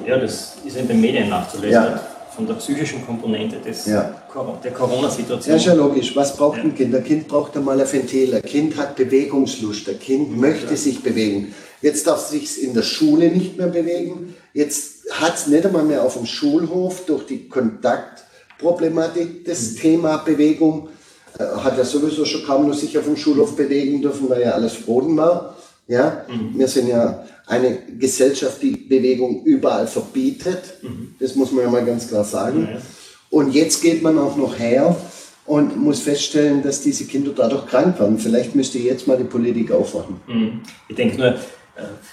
[0.06, 1.72] Ja, das ist in den Medien nachzulesen.
[1.72, 2.11] Ja.
[2.34, 4.14] Von der psychischen Komponente des, ja.
[4.64, 5.50] der Corona-Situation.
[5.52, 6.16] Ja, ist ja logisch.
[6.16, 6.94] Was braucht ein Kind?
[6.94, 8.34] Ein Kind braucht einmal ein Ventil.
[8.34, 9.88] Ein Kind hat Bewegungslust.
[9.88, 11.54] Ein Kind möchte sich bewegen.
[11.82, 14.34] Jetzt darf es sich in der Schule nicht mehr bewegen.
[14.54, 19.76] Jetzt hat es nicht einmal mehr auf dem Schulhof durch die Kontaktproblematik das mhm.
[19.76, 20.88] Thema Bewegung
[21.38, 24.52] äh, hat ja sowieso schon kaum noch sich auf dem Schulhof bewegen dürfen, weil ja
[24.52, 25.56] alles verboten war.
[25.88, 26.24] Ja?
[26.28, 26.58] Mhm.
[26.58, 30.78] Wir sind ja eine Gesellschaft, die Bewegung überall verbietet.
[30.80, 31.14] Mhm.
[31.20, 32.68] Das muss man ja mal ganz klar sagen.
[32.72, 32.80] Ja.
[33.28, 34.96] Und jetzt geht man auch noch her
[35.44, 38.18] und muss feststellen, dass diese Kinder dadurch krank werden.
[38.18, 40.16] Vielleicht müsste jetzt mal die Politik aufwachen.
[40.26, 40.60] Mhm.
[40.88, 41.36] Ich denke nur, äh,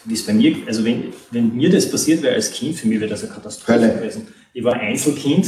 [0.06, 3.00] wie es bei mir, also wenn, wenn mir das passiert wäre als Kind, für mich
[3.00, 4.28] wäre das eine Katastrophe gewesen.
[4.54, 5.48] Ich war Einzelkind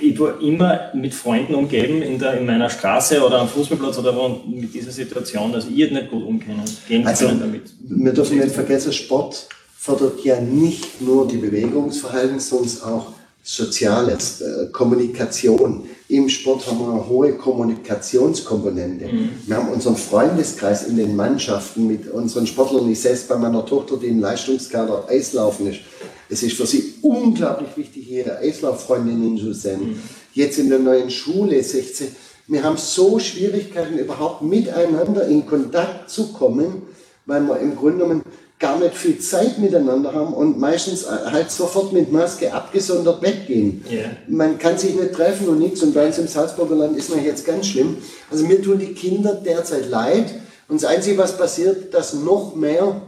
[0.00, 4.14] ich war immer mit Freunden umgeben in, der, in meiner Straße oder am Fußballplatz oder
[4.14, 7.62] wo mit dieser Situation, dass ich nicht gut umgehen gehen also, können damit.
[7.80, 13.06] Wir dürfen nicht vergessen, Sport fördert ja nicht nur die Bewegungsverhalten, sondern auch
[13.44, 15.82] Soziales, äh, Kommunikation.
[16.06, 19.06] Im Sport haben wir eine hohe Kommunikationskomponente.
[19.06, 19.30] Mhm.
[19.46, 22.88] Wir haben unseren Freundeskreis in den Mannschaften mit unseren Sportlern.
[22.88, 25.80] Ich sehe es bei meiner Tochter, die im Leistungskader Eislaufen ist.
[26.28, 29.90] Es ist für sie unglaublich wichtig, ihre Eislauffreundinnen zu sehen.
[29.90, 30.02] Mhm.
[30.34, 32.08] Jetzt in der neuen Schule 16.
[32.48, 36.82] Wir haben so Schwierigkeiten, überhaupt miteinander in Kontakt zu kommen,
[37.26, 38.22] weil wir im Grunde genommen
[38.62, 43.84] gar nicht viel Zeit miteinander haben und meistens halt sofort mit Maske abgesondert weggehen.
[43.90, 44.10] Yeah.
[44.28, 47.24] Man kann sich nicht treffen und nichts und bei uns im Salzburger Land ist man
[47.24, 47.98] jetzt ganz schlimm.
[48.30, 50.32] Also mir tun die Kinder derzeit leid
[50.68, 53.02] und das Einzige, was passiert, dass noch mehr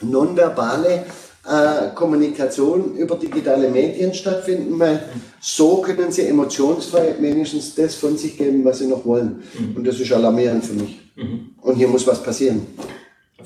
[0.00, 1.04] nonverbale
[1.46, 5.08] äh, Kommunikation über digitale Medien stattfinden, weil
[5.40, 9.42] so können sie emotionsfrei wenigstens das von sich geben, was sie noch wollen.
[9.58, 9.76] Mhm.
[9.76, 11.00] Und das ist alarmierend für mich.
[11.14, 11.50] Mhm.
[11.60, 12.66] Und hier muss was passieren.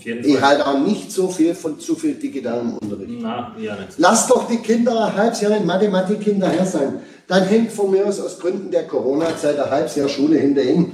[0.03, 3.19] Ich halte auch nicht so viel von zu viel digitalem Unterricht.
[3.21, 3.77] Na, ja.
[3.99, 7.01] Lass doch die Kinder ein halbes Jahr in Mathematik hinterher sein.
[7.27, 10.93] Dann hängt von mir aus aus Gründen der Corona-Zeit ein halbes Jahr Schule hinter ihm.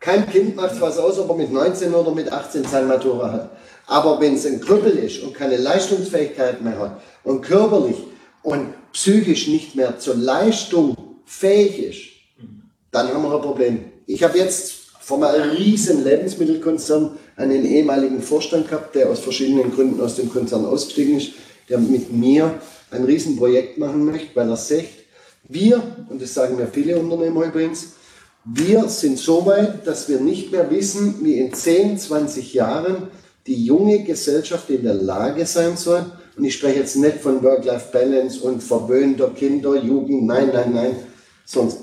[0.00, 3.50] Kein Kind macht was aus, ob er mit 19 oder mit 18 sein Matura hat.
[3.86, 7.96] Aber wenn es ein Krüppel ist und keine Leistungsfähigkeit mehr hat und körperlich
[8.42, 12.48] und psychisch nicht mehr zur Leistung fähig ist,
[12.90, 13.84] dann haben wir ein Problem.
[14.06, 20.00] Ich habe jetzt von einem riesen Lebensmittelkonzern einen ehemaligen Vorstand gehabt, der aus verschiedenen Gründen
[20.00, 21.32] aus dem Konzern ausgestiegen ist,
[21.68, 22.58] der mit mir
[22.90, 24.88] ein Riesenprojekt machen möchte, weil er sagt,
[25.48, 27.94] wir, und das sagen mir viele Unternehmer übrigens,
[28.44, 33.08] wir sind so weit, dass wir nicht mehr wissen, wie in 10, 20 Jahren
[33.46, 36.04] die junge Gesellschaft in der Lage sein soll.
[36.36, 40.96] Und ich spreche jetzt nicht von Work-Life-Balance und verwöhnter Kinder, Jugend, nein, nein, nein,
[41.44, 41.78] sondern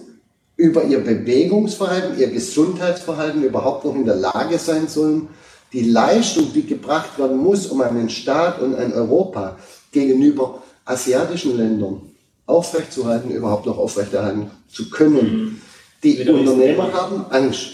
[0.57, 5.29] über ihr Bewegungsverhalten, ihr Gesundheitsverhalten überhaupt noch in der Lage sein sollen,
[5.73, 9.57] die Leistung, die gebracht werden muss, um einen Staat und ein Europa
[9.91, 12.01] gegenüber asiatischen Ländern
[12.45, 15.15] aufrechtzuerhalten, überhaupt noch aufrechterhalten zu können.
[15.15, 15.61] Mhm.
[16.03, 17.69] Die Unternehmer haben Angst.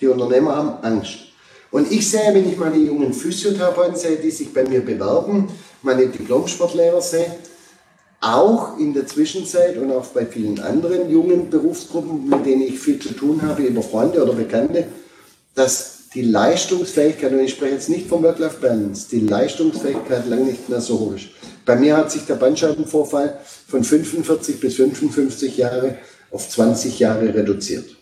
[0.00, 1.29] Die Unternehmer haben Angst.
[1.70, 5.48] Und ich sehe, wenn ich meine jungen Physiotherapeuten sehe, die sich bei mir bewerben,
[5.82, 7.36] meine Diplomsportlehrer sehe,
[8.20, 12.98] auch in der Zwischenzeit und auch bei vielen anderen jungen Berufsgruppen, mit denen ich viel
[12.98, 14.86] zu tun habe, über Freunde oder Bekannte,
[15.54, 20.80] dass die Leistungsfähigkeit, und ich spreche jetzt nicht vom Work-Life-Balance, die Leistungsfähigkeit lange nicht mehr
[20.80, 21.26] so hoch ist.
[21.64, 25.98] Bei mir hat sich der Bandscheibenvorfall von 45 bis 55 Jahre
[26.32, 27.96] auf 20 Jahre reduziert.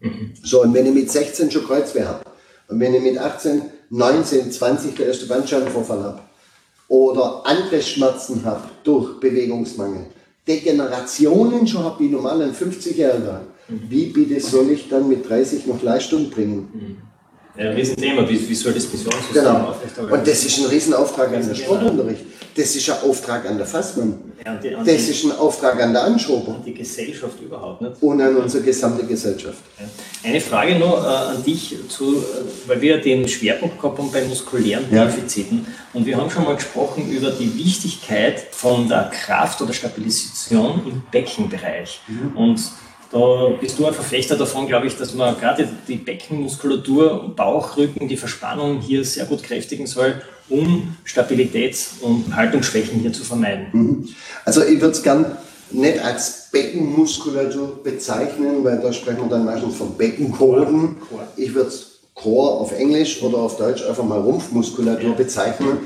[0.00, 0.34] Mhm.
[0.42, 2.25] So, und wenn ich mit 16 schon Kreuzweh habe,
[2.68, 6.20] und wenn ich mit 18, 19, 20 der erste Bandscheibenvorfall habe,
[6.88, 10.06] oder andere Schmerzen habe durch Bewegungsmangel,
[10.46, 13.80] Degenerationen schon habe wie normal ein 50-Jähriger, mhm.
[13.88, 16.68] wie bitte soll ich dann mit 30 noch Leistung bringen?
[16.72, 16.96] Mhm.
[17.58, 19.74] Ja, ein Riesenthema, wie, wie soll das Missionssystem genau.
[20.10, 22.24] Und das ist ein Riesenauftrag an den Sportunterricht.
[22.54, 24.25] Das ist ein Auftrag an der Fassmann.
[24.46, 26.54] Ja, und die, und das ist ein Auftrag an der Anschober.
[26.54, 28.00] Und die Gesellschaft überhaupt nicht.
[28.00, 29.58] Und an unsere gesamte Gesellschaft.
[30.22, 32.22] Eine Frage nur äh, an dich, zu, äh,
[32.68, 35.04] weil wir den Schwerpunkt gehabt haben bei muskulären ja.
[35.04, 35.66] Defiziten.
[35.92, 41.02] Und wir haben schon mal gesprochen über die Wichtigkeit von der Kraft oder Stabilisation im
[41.10, 42.00] Beckenbereich.
[42.06, 42.36] Mhm.
[42.36, 42.60] Und
[43.10, 48.16] da bist du ein Verfechter davon, glaube ich, dass man gerade die Beckenmuskulatur, Bauchrücken, die
[48.16, 53.66] Verspannung hier sehr gut kräftigen soll, um Stabilitäts- und Haltungsschwächen hier zu vermeiden.
[53.72, 54.08] Mhm.
[54.44, 55.36] Also ich würde es gern
[55.70, 60.96] nicht als Beckenmuskulatur bezeichnen, weil da sprechen wir dann meistens von Beckenkoden.
[61.36, 65.78] Ich würde es Core auf Englisch oder auf Deutsch einfach mal Rumpfmuskulatur bezeichnen.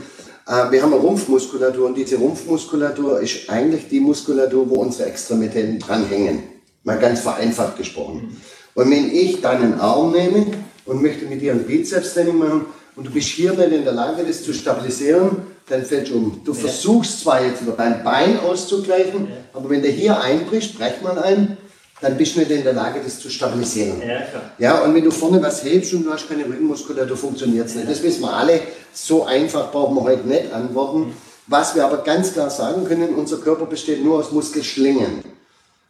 [0.47, 5.79] Äh, wir haben eine Rumpfmuskulatur und diese Rumpfmuskulatur ist eigentlich die Muskulatur, wo unsere Extremitäten
[5.79, 6.60] dranhängen.
[6.85, 8.41] Mal ganz vereinfacht gesprochen.
[8.75, 10.47] Und wenn ich deinen Arm nehme
[10.87, 12.67] und möchte mit dir ein Bizeps-Training machen
[12.97, 16.41] und du bist hier nicht in der Lage, das zu stabilisieren, dann fällst du um.
[16.45, 16.59] Du ja.
[16.59, 19.37] versuchst zwar jetzt über dein Bein auszugleichen, ja.
[19.53, 21.57] aber wenn der hier einbricht, brecht man ein,
[22.01, 24.01] dann bist du nicht in der Lage, das zu stabilisieren.
[24.01, 24.23] Ja,
[24.59, 27.91] ja, und wenn du vorne was hebst und du hast keine Rückenmuskulatur, funktioniert es nicht.
[27.91, 28.61] Das wissen wir alle.
[28.93, 31.13] So einfach brauchen wir heute nicht antworten.
[31.47, 35.23] Was wir aber ganz klar sagen können, unser Körper besteht nur aus Muskelschlingen.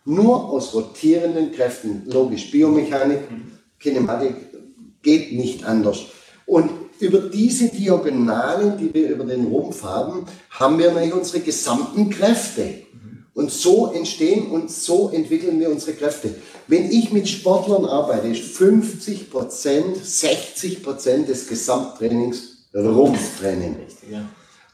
[0.04, 3.20] Nur aus rotierenden Kräften, logisch, Biomechanik,
[3.78, 4.34] Kinematik,
[5.02, 6.06] geht nicht anders.
[6.46, 12.10] Und über diese Diagonalen, die wir über den Rumpf haben, haben wir natürlich unsere gesamten
[12.10, 12.82] Kräfte.
[13.32, 16.34] Und so entstehen und so entwickeln wir unsere Kräfte.
[16.66, 23.76] Wenn ich mit Sportlern arbeite, ist 50 Prozent, 60 Prozent des Gesamttrainings Rumpftraining.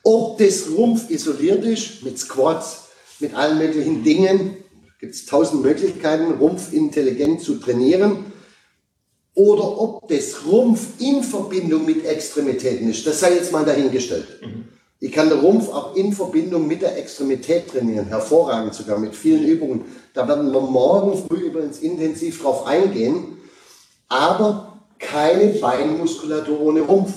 [0.02, 2.84] Ob das Rumpf isoliert ist, mit Squats,
[3.20, 4.56] mit allen möglichen Dingen,
[4.98, 8.32] gibt es tausend Möglichkeiten, Rumpf intelligent zu trainieren.
[9.34, 14.40] Oder ob das Rumpf in Verbindung mit Extremitäten ist, das sei jetzt mal dahingestellt.
[14.42, 14.68] Mhm.
[14.98, 19.44] Ich kann den Rumpf auch in Verbindung mit der Extremität trainieren, hervorragend sogar mit vielen
[19.44, 19.84] Übungen.
[20.14, 23.36] Da werden wir morgen früh übrigens intensiv drauf eingehen.
[24.08, 27.12] Aber keine Beinmuskulatur ohne Rumpf.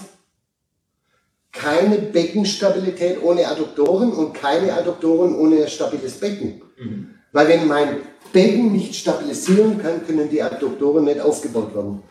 [1.54, 6.62] Keine Beckenstabilität ohne Adduktoren und keine Adduktoren ohne stabiles Becken.
[6.78, 7.16] Mhm.
[7.32, 7.98] Weil wenn mein
[8.34, 12.02] Becken nicht stabilisieren kann, können die Adduktoren nicht aufgebaut werden.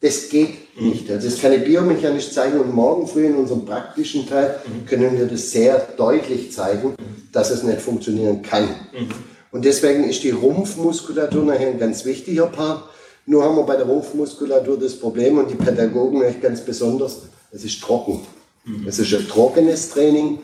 [0.00, 1.10] Das geht nicht.
[1.10, 5.26] Also das kann ich biomechanisch zeigen und morgen früh in unserem praktischen Teil können wir
[5.26, 6.94] das sehr deutlich zeigen,
[7.32, 8.68] dass es nicht funktionieren kann.
[9.52, 12.84] Und deswegen ist die Rumpfmuskulatur nachher ein ganz wichtiger Part.
[13.24, 17.64] Nur haben wir bei der Rumpfmuskulatur das Problem und die Pädagogen echt ganz besonders, es
[17.64, 18.20] ist trocken.
[18.86, 20.40] Es ist ein trockenes Training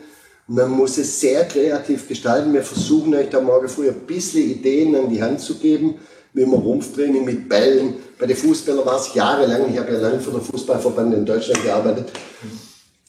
[0.47, 2.53] man muss es sehr kreativ gestalten.
[2.53, 5.95] Wir versuchen euch da morgen früh ein bisschen Ideen an die Hand zu geben,
[6.33, 7.95] wie man Rumpftraining mit Bällen.
[8.19, 11.63] Bei den Fußballern war es jahrelang, ich habe ja lange für den Fußballverband in Deutschland
[11.63, 12.11] gearbeitet,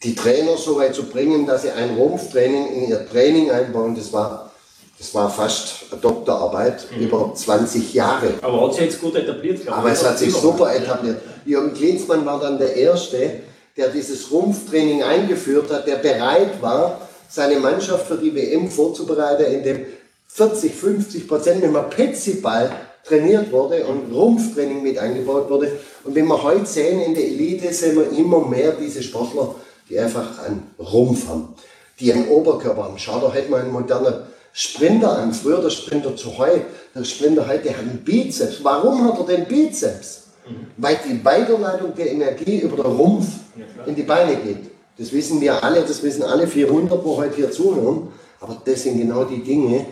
[0.03, 3.95] die Trainer so weit zu bringen, dass sie ein Rumpftraining in ihr Training einbauen.
[3.95, 4.53] Das war,
[4.99, 7.05] das war fast eine Doktorarbeit mhm.
[7.05, 8.35] über 20 Jahre.
[8.43, 9.79] Aber hat sich jetzt gut etabliert, glaube.
[9.79, 11.21] Aber es hat sich super etabliert.
[11.47, 13.41] Jürgen Klinsmann war dann der Erste,
[13.77, 19.87] der dieses Rumpftraining eingeführt hat, der bereit war, seine Mannschaft für die WM vorzubereiten, indem
[20.29, 22.71] 40, 50 Prozent mit einem Petsyball
[23.05, 25.73] trainiert wurde und Rumpftraining mit eingebaut wurde.
[26.05, 29.55] Und wenn wir heute sehen in der Elite, sehen wir immer mehr diese Sportler,
[29.89, 31.55] die einfach einen Rumpf haben,
[32.01, 32.99] die einen Oberkörper haben.
[32.99, 35.35] Schau doch heute mal einen modernen Sprinter an.
[35.35, 36.63] Früher der Sprinter zu heute,
[36.95, 38.65] der Sprinter heute, der hat einen Bizeps.
[38.65, 40.29] Warum hat er den Bizeps?
[40.49, 40.67] Mhm.
[40.77, 44.71] Weil die Weiterleitung der Energie über den Rumpf ja, in die Beine geht.
[44.99, 48.09] Das wissen wir alle, das wissen alle 400, wo heute hier zuhören.
[48.41, 49.87] Aber das sind genau die Dinge,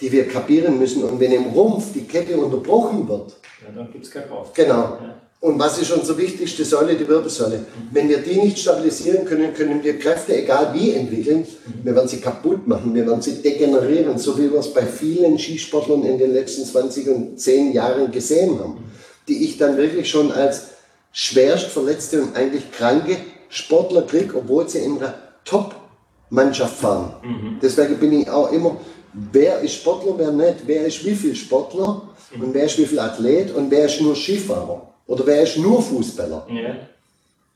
[0.00, 1.02] die wir kapieren müssen.
[1.02, 4.54] Und wenn im Rumpf die Kette unterbrochen wird, ja, dann gibt es keine Kraft.
[4.54, 4.98] Genau.
[5.40, 6.94] Und was ist unsere wichtigste Säule?
[6.94, 7.58] Die Wirbelsäule.
[7.58, 7.64] Mhm.
[7.92, 11.40] Wenn wir die nicht stabilisieren können, können wir Kräfte, egal wie, entwickeln.
[11.40, 11.84] Mhm.
[11.84, 15.38] Wir werden sie kaputt machen, wir werden sie degenerieren, so wie wir es bei vielen
[15.38, 18.84] Skisportlern in den letzten 20 und 10 Jahren gesehen haben, mhm.
[19.28, 20.68] die ich dann wirklich schon als
[21.12, 23.16] schwerst verletzte und eigentlich kranke
[23.54, 27.14] Sportler kriege, obwohl sie in einer Top-Mannschaft fahren.
[27.22, 27.58] Mhm.
[27.62, 28.76] Deswegen bin ich auch immer,
[29.12, 32.02] wer ist Sportler, wer nicht, wer ist wie viel Sportler
[32.34, 32.42] mhm.
[32.42, 35.80] und wer ist wie viel Athlet und wer ist nur Skifahrer oder wer ist nur
[35.80, 36.48] Fußballer.
[36.50, 36.76] Ja.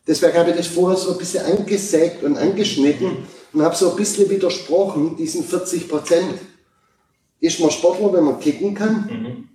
[0.07, 3.27] Deswegen habe ich das vorher so ein bisschen angesägt und angeschnitten mhm.
[3.55, 6.39] und habe so ein bisschen widersprochen, diesen 40 Prozent.
[7.41, 9.49] Ist man Sportler, wenn man kicken kann?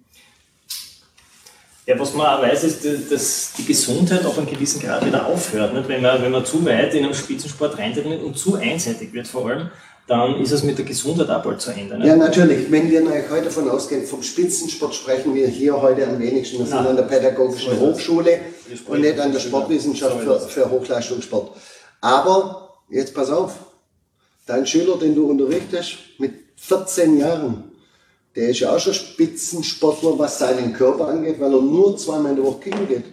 [1.86, 5.74] Ja, was man auch weiß, ist, dass die Gesundheit auf einem gewissen Grad wieder aufhört.
[5.74, 5.90] Nicht?
[5.90, 9.50] Wenn, man, wenn man zu weit in einen Spitzensport reintritt und zu einseitig wird vor
[9.50, 9.70] allem,
[10.08, 11.98] dann ist es mit der Gesundheit auch bald zu Ende.
[11.98, 12.08] Nicht?
[12.08, 12.72] Ja, natürlich.
[12.72, 16.60] Wenn wir heute davon ausgehen, vom Spitzensport sprechen wir hier heute am wenigsten.
[16.60, 18.40] Wir sind an der Pädagogischen Hochschule
[18.88, 21.52] und nicht an der Sportwissenschaft für, für Hochleistungssport.
[22.00, 23.56] Aber, jetzt pass auf,
[24.46, 27.73] dein Schüler, den du unterrichtest, mit 14 Jahren,
[28.36, 32.38] der ist ja auch schon Spitzensportler, was seinen Körper angeht, weil er nur zweimal in
[32.38, 33.06] der Woche kicken geht.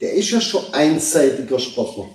[0.00, 2.08] Der ist ja schon einseitiger Sportler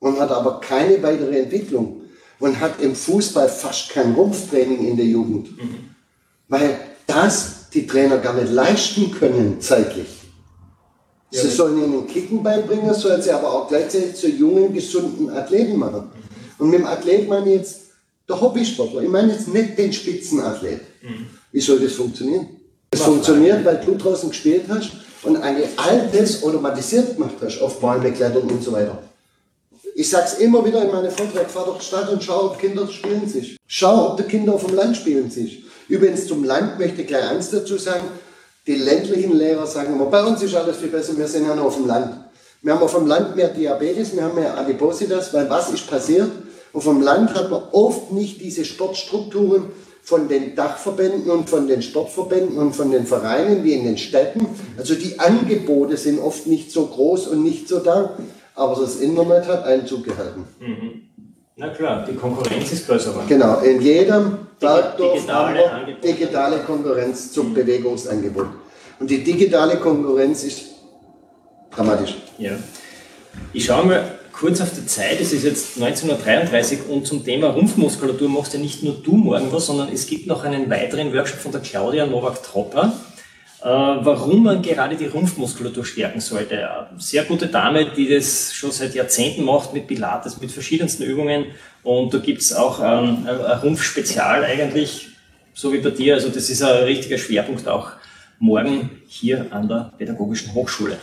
[0.00, 2.02] und hat aber keine weitere Entwicklung
[2.38, 5.90] und hat im Fußball fast kein Rumpftraining in der Jugend, mhm.
[6.48, 10.08] weil das die Trainer gar nicht leisten können zeitlich.
[11.30, 15.76] Ja, sie sollen ihnen Kicken beibringen, sollen sie aber auch gleichzeitig zu jungen, gesunden Athleten
[15.76, 16.04] machen.
[16.04, 16.64] Mhm.
[16.64, 17.80] Und mit dem Athlet meine ich jetzt
[18.28, 19.02] der Hobbysportler.
[19.02, 20.80] Ich meine jetzt nicht den Spitzenathlet.
[21.04, 21.26] Mhm.
[21.52, 22.48] Wie soll das funktionieren?
[22.90, 24.92] Das funktioniert, weil du draußen gespielt hast
[25.22, 29.02] und ein altes automatisiert gemacht hast auf klettern und so weiter.
[29.96, 33.28] Ich sag's immer wieder in meinen Vorträgen, fahr doch Stadt und schau, ob Kinder spielen
[33.28, 33.56] sich.
[33.66, 35.64] Schau, ob die Kinder auf dem Land spielen sich.
[35.88, 38.04] Übrigens zum Land möchte ich gleich eins dazu sagen.
[38.66, 41.66] Die ländlichen Lehrer sagen immer, bei uns ist alles viel besser, wir sind ja noch
[41.66, 42.16] auf dem Land.
[42.62, 46.30] Wir haben auf dem Land mehr Diabetes, wir haben mehr Adipositas, weil was ist passiert?
[46.72, 49.64] Auf dem Land hat man oft nicht diese Sportstrukturen,
[50.04, 54.46] von den Dachverbänden und von den Sportverbänden und von den Vereinen wie in den Städten.
[54.76, 58.10] Also die Angebote sind oft nicht so groß und nicht so da,
[58.54, 60.44] aber das Internet hat Einzug gehalten.
[60.60, 61.02] Mhm.
[61.56, 63.14] Na klar, die Konkurrenz ist größer.
[63.28, 67.54] Genau, in jedem Bergdorf digitale, wir digitale Konkurrenz zum mhm.
[67.54, 68.46] Bewegungsangebot.
[69.00, 70.62] Und die digitale Konkurrenz ist
[71.70, 72.16] dramatisch.
[72.38, 72.52] Ja.
[73.52, 75.20] Ich schaue mal kurz auf die Zeit.
[75.20, 79.66] Es ist jetzt 1933 und zum Thema Rumpfmuskulatur machst ja nicht nur du morgen was,
[79.66, 82.92] sondern es gibt noch einen weiteren Workshop von der Claudia Nowak-Tropper,
[83.62, 86.68] äh, warum man gerade die Rumpfmuskulatur stärken sollte.
[86.98, 91.46] Sehr gute Dame, die das schon seit Jahrzehnten macht mit Pilates, mit verschiedensten Übungen
[91.82, 95.08] und da gibt es auch ähm, ein Rumpfspezial eigentlich,
[95.54, 96.14] so wie bei dir.
[96.14, 97.92] Also das ist ein richtiger Schwerpunkt auch
[98.40, 100.98] morgen hier an der Pädagogischen Hochschule.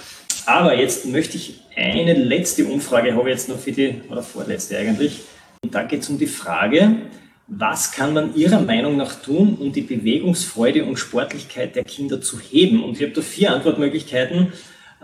[0.52, 4.78] Aber jetzt möchte ich eine letzte Umfrage, habe ich jetzt noch für die, oder vorletzte
[4.78, 5.22] eigentlich.
[5.64, 6.98] Und da geht es um die Frage,
[7.48, 12.38] was kann man Ihrer Meinung nach tun, um die Bewegungsfreude und Sportlichkeit der Kinder zu
[12.38, 12.84] heben?
[12.84, 14.52] Und ich habe da vier Antwortmöglichkeiten.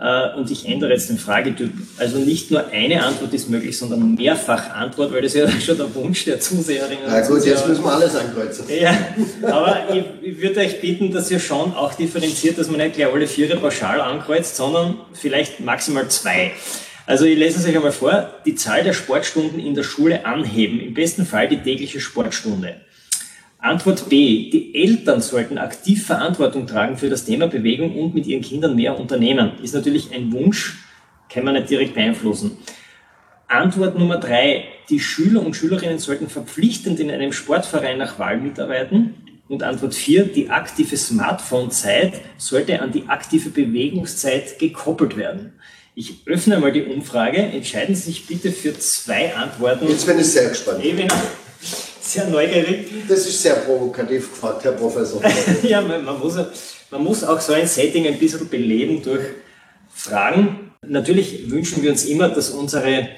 [0.00, 1.72] Äh, und ich ändere jetzt den Fragetyp.
[1.98, 5.76] Also nicht nur eine Antwort ist möglich, sondern mehrfach Antwort, weil das ist ja schon
[5.76, 7.28] der Wunsch der Zuseherinnen und Zuseher.
[7.28, 8.64] gut, jetzt müssen wir alles ankreuzen.
[8.68, 8.96] Ja,
[9.42, 13.12] aber ich, ich, würde euch bitten, dass ihr schon auch differenziert, dass man nicht gleich
[13.12, 16.52] alle vier pauschal ankreuzt, sondern vielleicht maximal zwei.
[17.06, 18.30] Also ich lese es euch einmal vor.
[18.44, 20.78] Die Zahl der Sportstunden in der Schule anheben.
[20.78, 22.76] Im besten Fall die tägliche Sportstunde.
[23.58, 24.50] Antwort B.
[24.50, 28.98] Die Eltern sollten aktiv Verantwortung tragen für das Thema Bewegung und mit ihren Kindern mehr
[28.98, 29.52] unternehmen.
[29.62, 30.78] Ist natürlich ein Wunsch,
[31.28, 32.58] kann man nicht direkt beeinflussen.
[33.48, 34.64] Antwort Nummer drei.
[34.90, 39.14] Die Schüler und Schülerinnen sollten verpflichtend in einem Sportverein nach Wahl mitarbeiten.
[39.48, 45.54] Und Antwort 4, die aktive Smartphone-Zeit sollte an die aktive Bewegungszeit gekoppelt werden.
[45.94, 47.38] Ich öffne mal die Umfrage.
[47.38, 49.88] Entscheiden Sie sich bitte für zwei Antworten.
[49.88, 50.84] Jetzt bin ich sehr gespannt.
[52.08, 52.86] Sehr neugierig.
[53.06, 55.20] Das ist sehr provokativ gefragt, Herr Professor.
[55.62, 56.36] ja, man, man, muss,
[56.90, 59.26] man muss auch so ein Setting ein bisschen beleben durch
[59.90, 60.72] Fragen.
[60.86, 63.10] Natürlich wünschen wir uns immer, dass unsere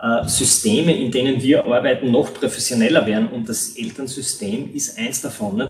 [0.00, 3.28] äh, Systeme, in denen wir arbeiten, noch professioneller werden.
[3.28, 5.58] Und das Elternsystem ist eins davon.
[5.58, 5.68] Ne?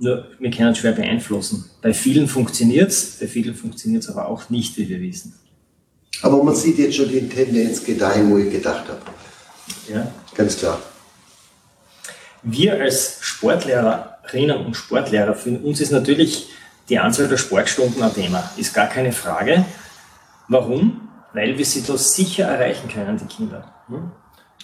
[0.00, 1.70] Nur wir können es schwer beeinflussen.
[1.82, 5.34] Bei vielen funktioniert es, bei vielen funktioniert es aber auch nicht, wie wir wissen.
[6.22, 9.02] Aber man sieht jetzt schon die Tendenz geht dahin, wo ich gedacht habe.
[9.88, 10.12] Ja.
[10.34, 10.82] Ganz klar.
[12.42, 16.48] Wir als Sportlehrerinnen und Sportlehrer, für uns ist natürlich
[16.88, 19.64] die Anzahl der Sportstunden ein Thema, ist gar keine Frage.
[20.48, 21.08] Warum?
[21.32, 23.72] Weil wir sie da sicher erreichen können, die Kinder.
[23.86, 24.10] Hm?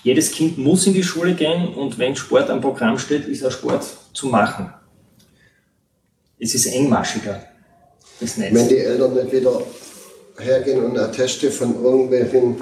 [0.03, 3.51] Jedes Kind muss in die Schule gehen und wenn Sport am Programm steht, ist auch
[3.51, 4.73] Sport zu machen.
[6.39, 7.43] Es ist engmaschiger,
[8.21, 8.55] das Netz.
[8.55, 9.63] Wenn die Eltern nicht wieder
[10.37, 12.57] hergehen und Atteste von irgendwelchen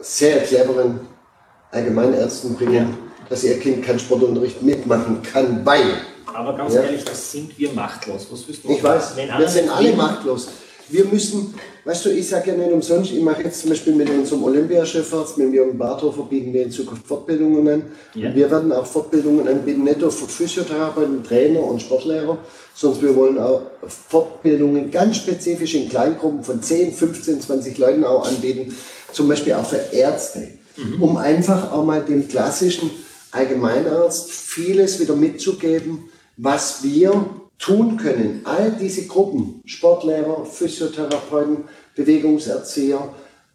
[0.00, 1.00] sehr cleveren
[1.70, 3.03] Allgemeinärzten bringen.
[3.34, 5.82] Dass ihr Kind keinen Sportunterricht mitmachen kann, weil.
[6.32, 6.82] Aber ganz ja.
[6.82, 8.28] ehrlich, das sind wir machtlos.
[8.30, 10.48] Was willst du Ich weiß, wir sind alle machtlos.
[10.88, 11.52] Wir müssen,
[11.84, 15.38] weißt du, ich sage ja nicht umsonst, ich mache jetzt zum Beispiel mit unserem Olympiachefarzt,
[15.38, 17.82] mit mir im Barthofer bieten wir in Zukunft Fortbildungen an.
[18.14, 18.32] Ja.
[18.32, 22.38] Wir werden auch Fortbildungen anbieten, nicht nur für Physiotherapeuten, Trainer und Sportlehrer,
[22.74, 28.28] sondern wir wollen auch Fortbildungen ganz spezifisch in Kleingruppen von 10, 15, 20 Leuten auch
[28.28, 28.76] anbieten,
[29.10, 31.02] zum Beispiel auch für Ärzte, mhm.
[31.02, 32.90] um einfach auch mal dem klassischen
[33.34, 37.26] Allgemeinarzt vieles wieder mitzugeben, was wir
[37.58, 41.64] tun können, all diese Gruppen, Sportlehrer, Physiotherapeuten,
[41.96, 43.14] Bewegungserzieher,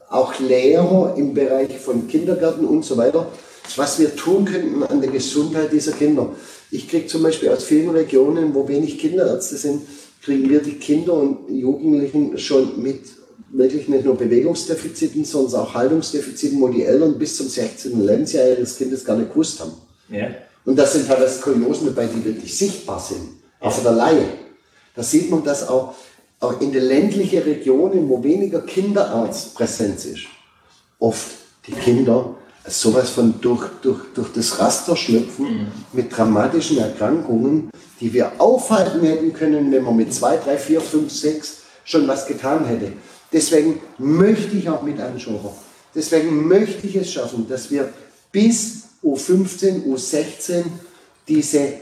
[0.09, 3.31] auch Lehrer im Bereich von Kindergärten und so weiter,
[3.75, 6.33] was wir tun könnten an der Gesundheit dieser Kinder.
[6.71, 9.83] Ich kriege zum Beispiel aus vielen Regionen, wo wenig Kinderärzte sind,
[10.21, 13.18] kriegen wir die Kinder und Jugendlichen schon mit
[13.51, 18.05] wirklich nicht nur Bewegungsdefiziten, sondern auch Haltungsdefiziten, wo die Eltern bis zum 16.
[18.05, 19.73] Lebensjahr ihres Kindes gar nicht gewusst haben.
[20.09, 20.27] Ja.
[20.65, 24.25] Und das sind teilweise Skoliosen dabei, die wirklich sichtbar sind auch von der Laie.
[24.95, 25.95] Da sieht man das auch,
[26.39, 30.25] auch in den ländlichen Regionen, wo weniger Kinderarzt präsent ist,
[30.99, 31.27] oft
[31.67, 32.35] die Kinder
[32.65, 35.67] sowas von durch, durch, durch das Raster schlüpfen mhm.
[35.93, 37.69] mit dramatischen Erkrankungen,
[37.99, 42.27] die wir aufhalten hätten können, wenn man mit zwei, drei, vier, fünf, sechs schon was
[42.27, 42.93] getan hätte.
[43.31, 45.51] Deswegen möchte ich auch mit anschauen.
[45.93, 47.89] Deswegen möchte ich es schaffen, dass wir
[48.31, 50.63] bis U15, U16
[51.27, 51.73] diese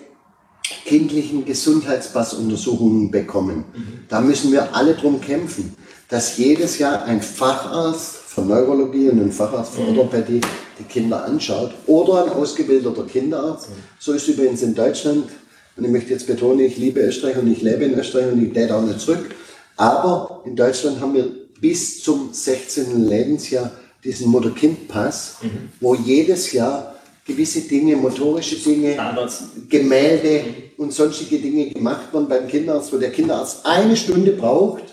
[0.86, 3.66] kindlichen Gesundheitspassuntersuchungen bekommen.
[3.74, 4.00] Mhm.
[4.10, 5.74] Da müssen wir alle drum kämpfen,
[6.10, 10.00] dass jedes Jahr ein Facharzt von Neurologie und ein Facharzt von mhm.
[10.00, 10.42] Orthopädie
[10.80, 13.70] die Kinder anschaut oder ein ausgebildeter Kinderarzt.
[13.70, 13.74] Mhm.
[14.00, 15.30] So ist übrigens in Deutschland.
[15.76, 18.54] Und ich möchte jetzt betonen, ich liebe Österreich und ich lebe in Österreich und ich
[18.54, 19.30] gehe auch nicht zurück.
[19.78, 23.08] Aber in Deutschland haben wir bis zum 16.
[23.08, 23.72] Lebensjahr
[24.04, 25.70] diesen Mutter-Kind-Pass, mhm.
[25.80, 29.44] wo jedes Jahr gewisse Dinge, motorische Dinge, Standards.
[29.70, 30.46] Gemälde
[30.78, 34.84] und sonstige Dinge gemacht werden beim Kinderarzt, wo der Kinderarzt eine Stunde braucht,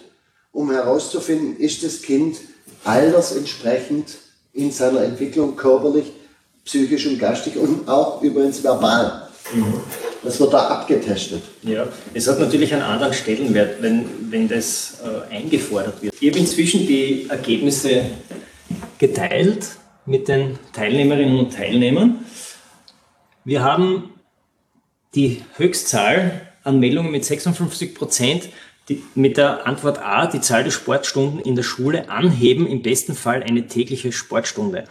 [0.53, 2.37] um herauszufinden, ist das Kind
[2.85, 4.16] altersentsprechend
[4.53, 6.12] in seiner Entwicklung körperlich,
[6.64, 9.23] psychisch und geistig und auch übrigens verbal.
[9.53, 9.80] Mhm.
[10.22, 11.42] Das wird da abgetestet.
[11.62, 16.14] Ja, es hat natürlich einen anderen Stellenwert, wenn, wenn das äh, eingefordert wird.
[16.18, 18.07] Ich habe inzwischen die Ergebnisse
[18.99, 19.66] geteilt
[20.07, 22.24] mit den Teilnehmerinnen und Teilnehmern.
[23.45, 24.11] Wir haben
[25.14, 28.49] die Höchstzahl an Meldungen mit 56 Prozent
[29.14, 33.42] mit der Antwort A, die Zahl der Sportstunden in der Schule anheben, im besten Fall
[33.42, 34.84] eine tägliche Sportstunde.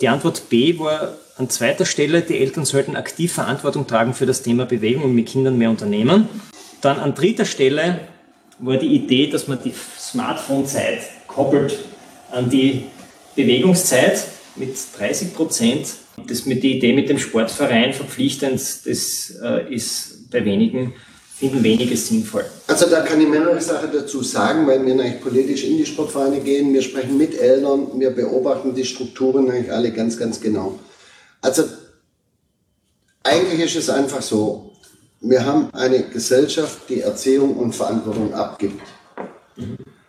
[0.00, 4.42] Die Antwort B war an zweiter Stelle, die Eltern sollten aktiv Verantwortung tragen für das
[4.42, 6.28] Thema Bewegung und mit Kindern mehr unternehmen.
[6.82, 8.00] Dann an dritter Stelle
[8.58, 11.78] war die Idee, dass man die Smartphone-Zeit koppelt
[12.30, 12.84] an die
[13.36, 14.22] Bewegungszeit
[14.56, 15.88] mit 30 Prozent.
[16.26, 20.92] Das mit der Idee mit dem Sportverein verpflichtend, das äh, ist bei wenigen,
[21.38, 22.44] finden wenige sinnvoll.
[22.66, 26.40] Also da kann ich mehrere Sachen dazu sagen, weil wir eigentlich politisch in die Sportvereine
[26.40, 30.78] gehen, wir sprechen mit Eltern, wir beobachten die Strukturen eigentlich alle ganz, ganz genau.
[31.40, 31.64] Also
[33.22, 34.72] eigentlich ist es einfach so,
[35.20, 38.80] wir haben eine Gesellschaft, die Erziehung und Verantwortung abgibt.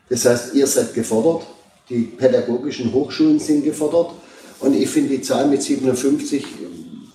[0.09, 1.45] Das heißt, ihr seid gefordert,
[1.89, 4.11] die pädagogischen Hochschulen sind gefordert.
[4.59, 6.45] Und ich finde, die Zahl mit 57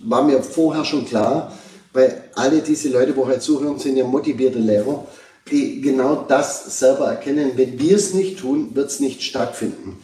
[0.00, 1.52] war mir vorher schon klar,
[1.92, 5.06] weil alle diese Leute, die heute zuhören, sind ja motivierte Lehrer,
[5.50, 7.52] die genau das selber erkennen.
[7.54, 9.98] Wenn wir es nicht tun, wird es nicht stattfinden.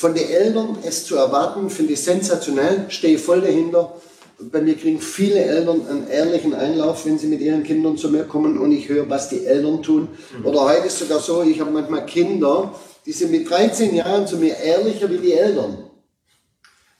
[0.00, 3.92] Von den Eltern es zu erwarten, finde ich sensationell, stehe voll dahinter.
[4.38, 8.24] bei mir kriegen viele Eltern einen ehrlichen Einlauf, wenn sie mit ihren Kindern zu mir
[8.24, 10.08] kommen und ich höre, was die Eltern tun.
[10.38, 10.46] Mhm.
[10.46, 12.72] Oder heute ist sogar so, ich habe manchmal Kinder,
[13.04, 15.76] die sind mit 13 Jahren zu mir ehrlicher wie die Eltern.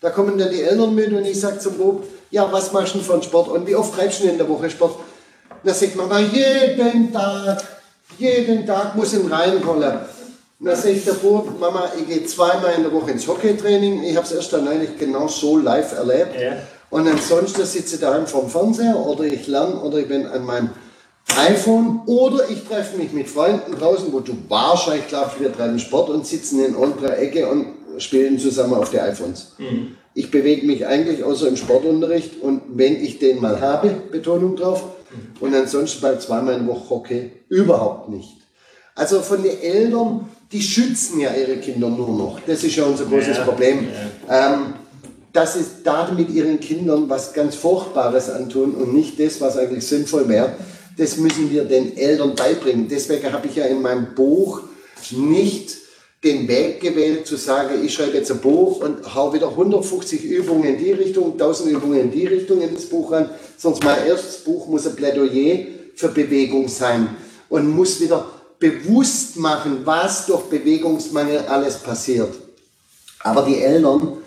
[0.03, 2.99] Da kommen dann die Eltern mit und ich sage zum Bob, ja, was machst du
[2.99, 4.97] von Sport und wie oft treibst du in der Woche Sport?
[5.65, 7.65] Da sagt man jeden Tag,
[8.19, 10.20] jeden Tag muss ich reinholen.
[10.63, 14.03] Da sage ich der Bub, Mama, ich gehe zweimal in der Woche ins Hockeytraining.
[14.03, 16.39] Ich habe es erst dann eigentlich genau so live erlebt.
[16.39, 16.59] Ja.
[16.91, 20.71] Und ansonsten sitze ich daheim vorm Fernseher oder ich lerne oder ich bin an meinem
[21.39, 26.11] iPhone oder ich treffe mich mit Freunden draußen, wo du wahrscheinlich glaubst, wir treiben Sport
[26.11, 27.67] und sitzen in unserer Ecke und
[27.99, 29.53] spielen zusammen auf die iPhones.
[29.57, 29.97] Mhm.
[30.13, 34.83] Ich bewege mich eigentlich außer im Sportunterricht und wenn ich den mal habe, Betonung drauf,
[34.83, 35.47] mhm.
[35.47, 38.37] und ansonsten bei zweimal in der Woche Hockey überhaupt nicht.
[38.95, 42.41] Also von den Eltern, die schützen ja ihre Kinder nur noch.
[42.47, 43.87] Das ist ja unser großes ja, Problem.
[44.29, 44.55] Ja.
[44.55, 44.75] Ähm,
[45.33, 49.87] dass sie da mit ihren Kindern was ganz Furchtbares antun und nicht das, was eigentlich
[49.87, 50.55] sinnvoll wäre.
[50.97, 52.89] Das müssen wir den Eltern beibringen.
[52.89, 54.63] Deswegen habe ich ja in meinem Buch
[55.13, 55.77] nicht
[56.25, 60.65] den Weg gewählt, zu sagen, ich schreibe jetzt ein Buch und hau wieder 150 Übungen
[60.65, 64.39] in die Richtung, 1000 Übungen in die Richtung in das Buch ran, sonst mein erstes
[64.39, 65.61] Buch muss ein Plädoyer
[65.95, 67.17] für Bewegung sein
[67.49, 68.27] und muss wieder
[68.61, 72.33] bewusst machen, was durch Bewegungsmangel alles passiert.
[73.21, 74.19] Aber die Eltern,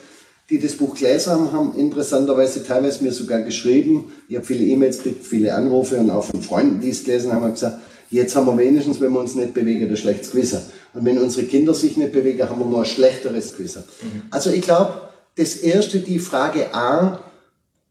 [0.50, 4.98] die das Buch gelesen haben, haben interessanterweise teilweise mir sogar geschrieben, ich habe viele E-Mails
[4.98, 7.80] gekriegt, viele Anrufe und auch von Freunden, die es gelesen haben, haben gesagt,
[8.10, 10.62] jetzt haben wir wenigstens, wenn wir uns nicht bewegen, ein schlechtes Gewissen.
[10.94, 13.84] Und wenn unsere Kinder sich nicht bewegen, haben wir nur ein schlechteres Gewissen.
[14.02, 14.24] Mhm.
[14.30, 14.94] Also ich glaube,
[15.36, 17.20] das erste, die Frage A,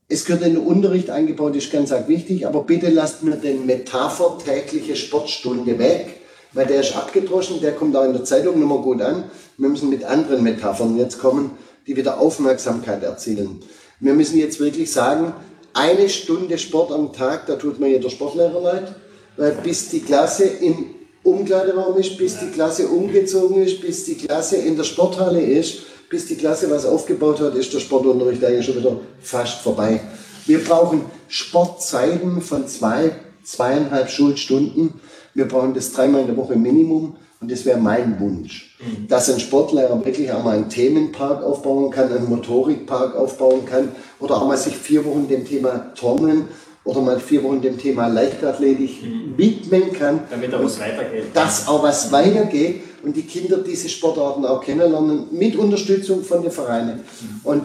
[0.08, 3.64] es gehört in den Unterricht eingebaut, ist ganz arg wichtig, aber bitte lasst mir den
[3.66, 6.21] Metapher tägliche Sportstunde weg,
[6.52, 9.24] weil der ist abgedroschen, der kommt auch in der Zeitung mehr gut an.
[9.56, 11.52] Wir müssen mit anderen Metaphern jetzt kommen,
[11.86, 13.60] die wieder Aufmerksamkeit erzielen.
[14.00, 15.32] Wir müssen jetzt wirklich sagen,
[15.74, 18.94] eine Stunde Sport am Tag, da tut mir jeder Sportlehrer leid,
[19.36, 20.86] weil bis die Klasse im
[21.22, 26.26] Umkleideraum ist, bis die Klasse umgezogen ist, bis die Klasse in der Sporthalle ist, bis
[26.26, 30.00] die Klasse was aufgebaut hat, ist der Sportunterricht eigentlich schon wieder fast vorbei.
[30.46, 33.12] Wir brauchen Sportzeiten von zwei,
[33.44, 34.94] zweieinhalb Schulstunden.
[35.34, 37.16] Wir brauchen das dreimal in der Woche Minimum.
[37.40, 39.08] Und das wäre mein Wunsch, mhm.
[39.08, 43.88] dass ein Sportlehrer wirklich auch mal einen Themenpark aufbauen kann, einen Motorikpark aufbauen kann
[44.20, 46.44] oder auch mal sich vier Wochen dem Thema Turnen
[46.84, 49.36] oder mal vier Wochen dem Thema Leichtathletik mhm.
[49.36, 50.20] widmen kann.
[50.30, 51.24] Damit auch was weitergeht.
[51.34, 56.52] Dass auch was weitergeht und die Kinder diese Sportarten auch kennenlernen mit Unterstützung von den
[56.52, 56.98] Vereinen.
[56.98, 57.40] Mhm.
[57.42, 57.62] Und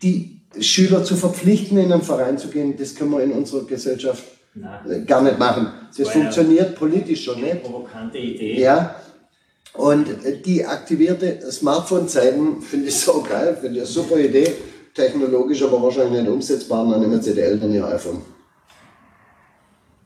[0.00, 4.22] die Schüler zu verpflichten, in einen Verein zu gehen, das können wir in unserer Gesellschaft
[4.54, 5.06] Nein.
[5.06, 5.68] gar nicht machen.
[5.96, 7.62] Das funktioniert politisch schon nicht.
[7.62, 8.60] Provokante Idee.
[8.60, 8.96] Ja.
[9.74, 10.08] Und
[10.44, 14.52] die aktivierte Smartphone-Zeiten finde ich so geil, finde ich eine super Idee
[14.94, 18.22] technologisch aber wahrscheinlich nicht umsetzbar, dann nehmen sie die Eltern ihr iPhone.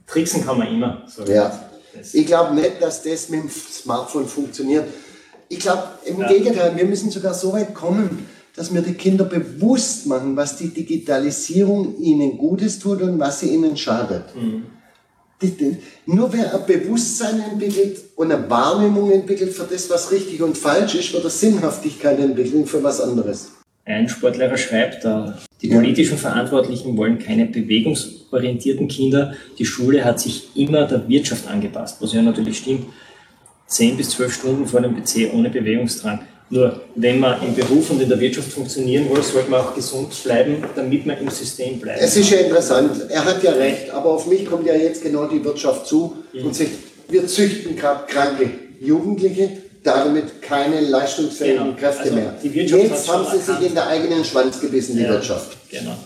[0.07, 1.03] Tricksen kann man immer.
[1.07, 1.71] So ja.
[2.13, 4.87] Ich glaube nicht, dass das mit dem Smartphone funktioniert.
[5.49, 6.29] Ich glaube, im ja.
[6.29, 8.27] Gegenteil, wir müssen sogar so weit kommen,
[8.57, 13.49] dass wir die Kinder bewusst machen, was die Digitalisierung ihnen Gutes tut und was sie
[13.49, 14.25] ihnen schadet.
[14.37, 14.65] Mhm.
[16.07, 20.95] Nur wer ein Bewusstsein entwickelt und eine Wahrnehmung entwickelt für das, was richtig und falsch
[20.95, 23.51] ist, wird er Sinnhaftigkeit entwickeln für was anderes.
[23.85, 29.35] Ein Sportlehrer schreibt da, die politischen Verantwortlichen wollen keine bewegungsorientierten Kinder.
[29.59, 32.87] Die Schule hat sich immer der Wirtschaft angepasst, was ja natürlich stimmt.
[33.67, 36.21] Zehn bis zwölf Stunden vor dem PC ohne Bewegungsdrang.
[36.51, 40.15] Nur wenn man im Beruf und in der Wirtschaft funktionieren will, sollte man auch gesund
[40.23, 42.01] bleiben, damit man im System bleibt.
[42.03, 45.27] Es ist ja interessant, er hat ja recht, aber auf mich kommt ja jetzt genau
[45.27, 46.47] die Wirtschaft zu mhm.
[46.47, 46.71] und sagt,
[47.09, 49.51] wir züchten gerade kranke Jugendliche,
[49.83, 51.77] damit keine leistungsfähigen genau.
[51.77, 52.35] Kräfte also mehr.
[52.43, 55.57] Jetzt haben sie sich in der eigenen Schwanz gebissen, die ja, Wirtschaft.
[55.71, 55.97] Genau.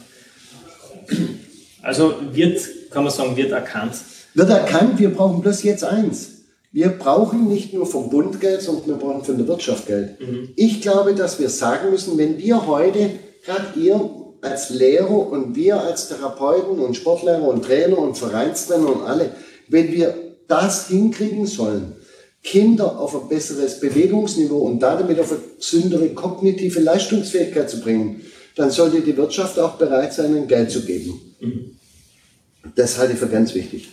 [1.83, 2.61] Also wird,
[2.91, 3.95] kann man sagen, wird erkannt.
[4.35, 6.38] Wird erkannt, wir brauchen bloß jetzt eins.
[6.71, 10.21] Wir brauchen nicht nur vom Bund Geld, sondern wir brauchen von der Wirtschaft Geld.
[10.21, 10.51] Mhm.
[10.57, 13.11] Ich glaube, dass wir sagen müssen, wenn wir heute,
[13.45, 14.11] gerade ihr
[14.43, 19.31] als Lehrer und wir als Therapeuten und Sportlehrer und Trainer und Vereinstrainer und alle,
[19.69, 20.15] wenn wir
[20.47, 21.95] das hinkriegen sollen,
[22.43, 28.23] Kinder auf ein besseres Bewegungsniveau und damit auf eine gesündere kognitive Leistungsfähigkeit zu bringen,
[28.55, 31.35] dann sollte die Wirtschaft auch bereit sein, ein Geld zu geben.
[31.41, 31.77] Mhm.
[32.75, 33.89] Das halte ich für ganz wichtig.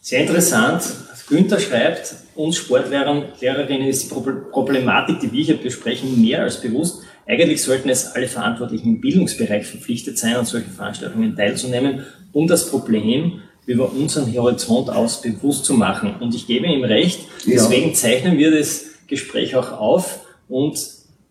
[0.00, 0.82] Sehr interessant.
[1.30, 4.14] Günther schreibt, uns Sportlehrern, Lehrerinnen ist die
[4.50, 7.02] Problematik, die wir hier besprechen, mehr als bewusst.
[7.26, 12.68] Eigentlich sollten es alle Verantwortlichen im Bildungsbereich verpflichtet sein, an solchen Veranstaltungen teilzunehmen, um das
[12.68, 16.16] Problem über unseren Horizont aus bewusst zu machen.
[16.18, 20.76] Und ich gebe ihm recht, deswegen zeichnen wir das Gespräch auch auf und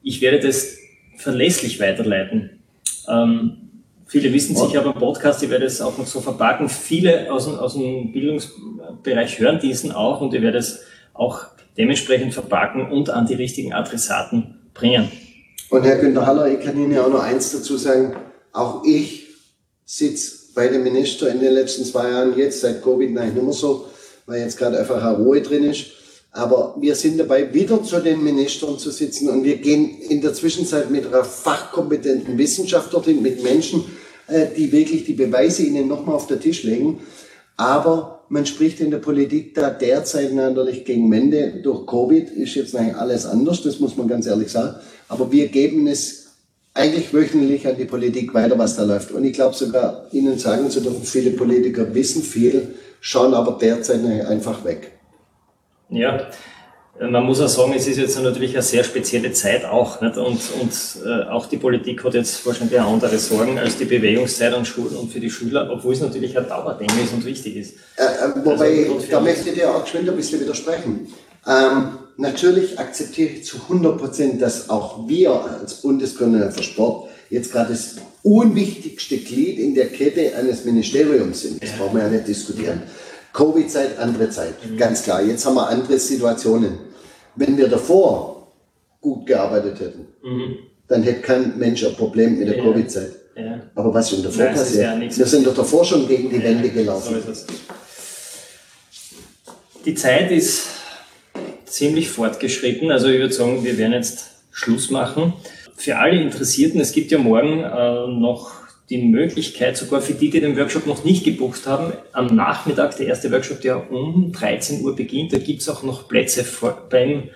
[0.01, 0.77] ich werde das
[1.17, 2.61] verlässlich weiterleiten.
[3.09, 3.68] Ähm,
[4.09, 6.67] Viele wissen sicher beim Podcast, ich werde es auch noch so verpacken.
[6.67, 10.79] Viele aus dem, aus dem Bildungsbereich hören diesen auch und ich werde es
[11.13, 11.45] auch
[11.77, 15.11] dementsprechend verpacken und an die richtigen Adressaten bringen.
[15.69, 18.15] Und Herr Günter Haller, ich kann Ihnen ja auch noch eins dazu sagen.
[18.51, 19.27] Auch ich
[19.85, 23.53] sitze bei dem Minister in den letzten zwei Jahren, jetzt seit Covid nein, nicht mehr
[23.53, 23.89] so,
[24.25, 25.85] weil jetzt gerade einfach eine Ruhe drin ist.
[26.39, 30.33] Aber wir sind dabei, wieder zu den Ministern zu sitzen und wir gehen in der
[30.33, 33.83] Zwischenzeit mit einer fachkompetenten Wissenschaft dorthin, mit Menschen,
[34.27, 37.01] äh, die wirklich die Beweise ihnen nochmal auf den Tisch legen.
[37.57, 41.59] Aber man spricht in der Politik da derzeit natürlich gegen Wände.
[41.61, 44.77] Durch Covid ist jetzt eigentlich alles anders, das muss man ganz ehrlich sagen.
[45.09, 46.27] Aber wir geben es
[46.73, 49.11] eigentlich wöchentlich an die Politik weiter, was da läuft.
[49.11, 54.05] Und ich glaube sogar, Ihnen sagen zu dürfen, viele Politiker wissen viel, schauen aber derzeit
[54.05, 54.98] einfach weg.
[55.89, 56.29] Ja,
[56.99, 60.01] man muss auch sagen, es ist jetzt natürlich eine sehr spezielle Zeit auch.
[60.01, 60.17] Nicht?
[60.17, 64.65] Und, und äh, auch die Politik hat jetzt wahrscheinlich andere Sorgen als die Bewegungszeit an
[64.65, 67.75] Schulen und für die Schüler, obwohl es natürlich ein Dauerthema ist und wichtig ist.
[67.95, 71.07] Äh, äh, wobei, also, da möchte ich dir auch geschwind ein bisschen widersprechen.
[71.47, 77.51] Ähm, natürlich akzeptiere ich zu 100 Prozent, dass auch wir als Bundesgründer für Sport jetzt
[77.51, 81.63] gerade das unwichtigste Glied in der Kette eines Ministeriums sind.
[81.63, 82.81] Das brauchen wir ja nicht diskutieren.
[83.33, 84.77] Covid-Zeit, andere Zeit, mhm.
[84.77, 85.21] ganz klar.
[85.21, 86.79] Jetzt haben wir andere Situationen.
[87.35, 88.47] Wenn wir davor
[89.01, 90.57] gut gearbeitet hätten, mhm.
[90.87, 92.63] dann hätte kein Mensch ein Problem mit der ja.
[92.63, 93.11] Covid-Zeit.
[93.35, 93.61] Ja.
[93.75, 94.83] Aber was denn davor Nein, passiert?
[94.83, 97.15] Ja wir sind doch davor schon gegen die Wände gelaufen.
[97.23, 97.45] So
[99.85, 100.67] die Zeit ist
[101.65, 102.91] ziemlich fortgeschritten.
[102.91, 105.33] Also ich würde sagen, wir werden jetzt Schluss machen.
[105.75, 108.58] Für alle Interessierten, es gibt ja morgen äh, noch
[108.89, 113.07] die Möglichkeit, sogar für die, die den Workshop noch nicht gebucht haben, am Nachmittag, der
[113.07, 116.43] erste Workshop, der um 13 Uhr beginnt, da gibt es auch noch Plätze
[116.89, 117.29] beim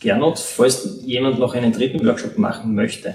[0.00, 3.14] Gernot, falls jemand noch einen dritten Workshop machen möchte.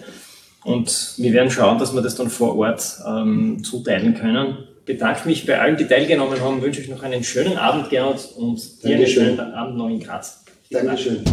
[0.64, 4.58] Und wir werden schauen, dass wir das dann vor Ort ähm, zuteilen können.
[4.86, 8.84] Bedanke mich bei allen, die teilgenommen haben, wünsche euch noch einen schönen Abend, Gernot, und
[8.84, 10.44] dir einen schönen Abend noch in Graz.
[10.70, 11.24] Dankeschön.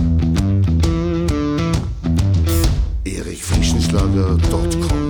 [3.05, 5.10] erichfrischenschlager.com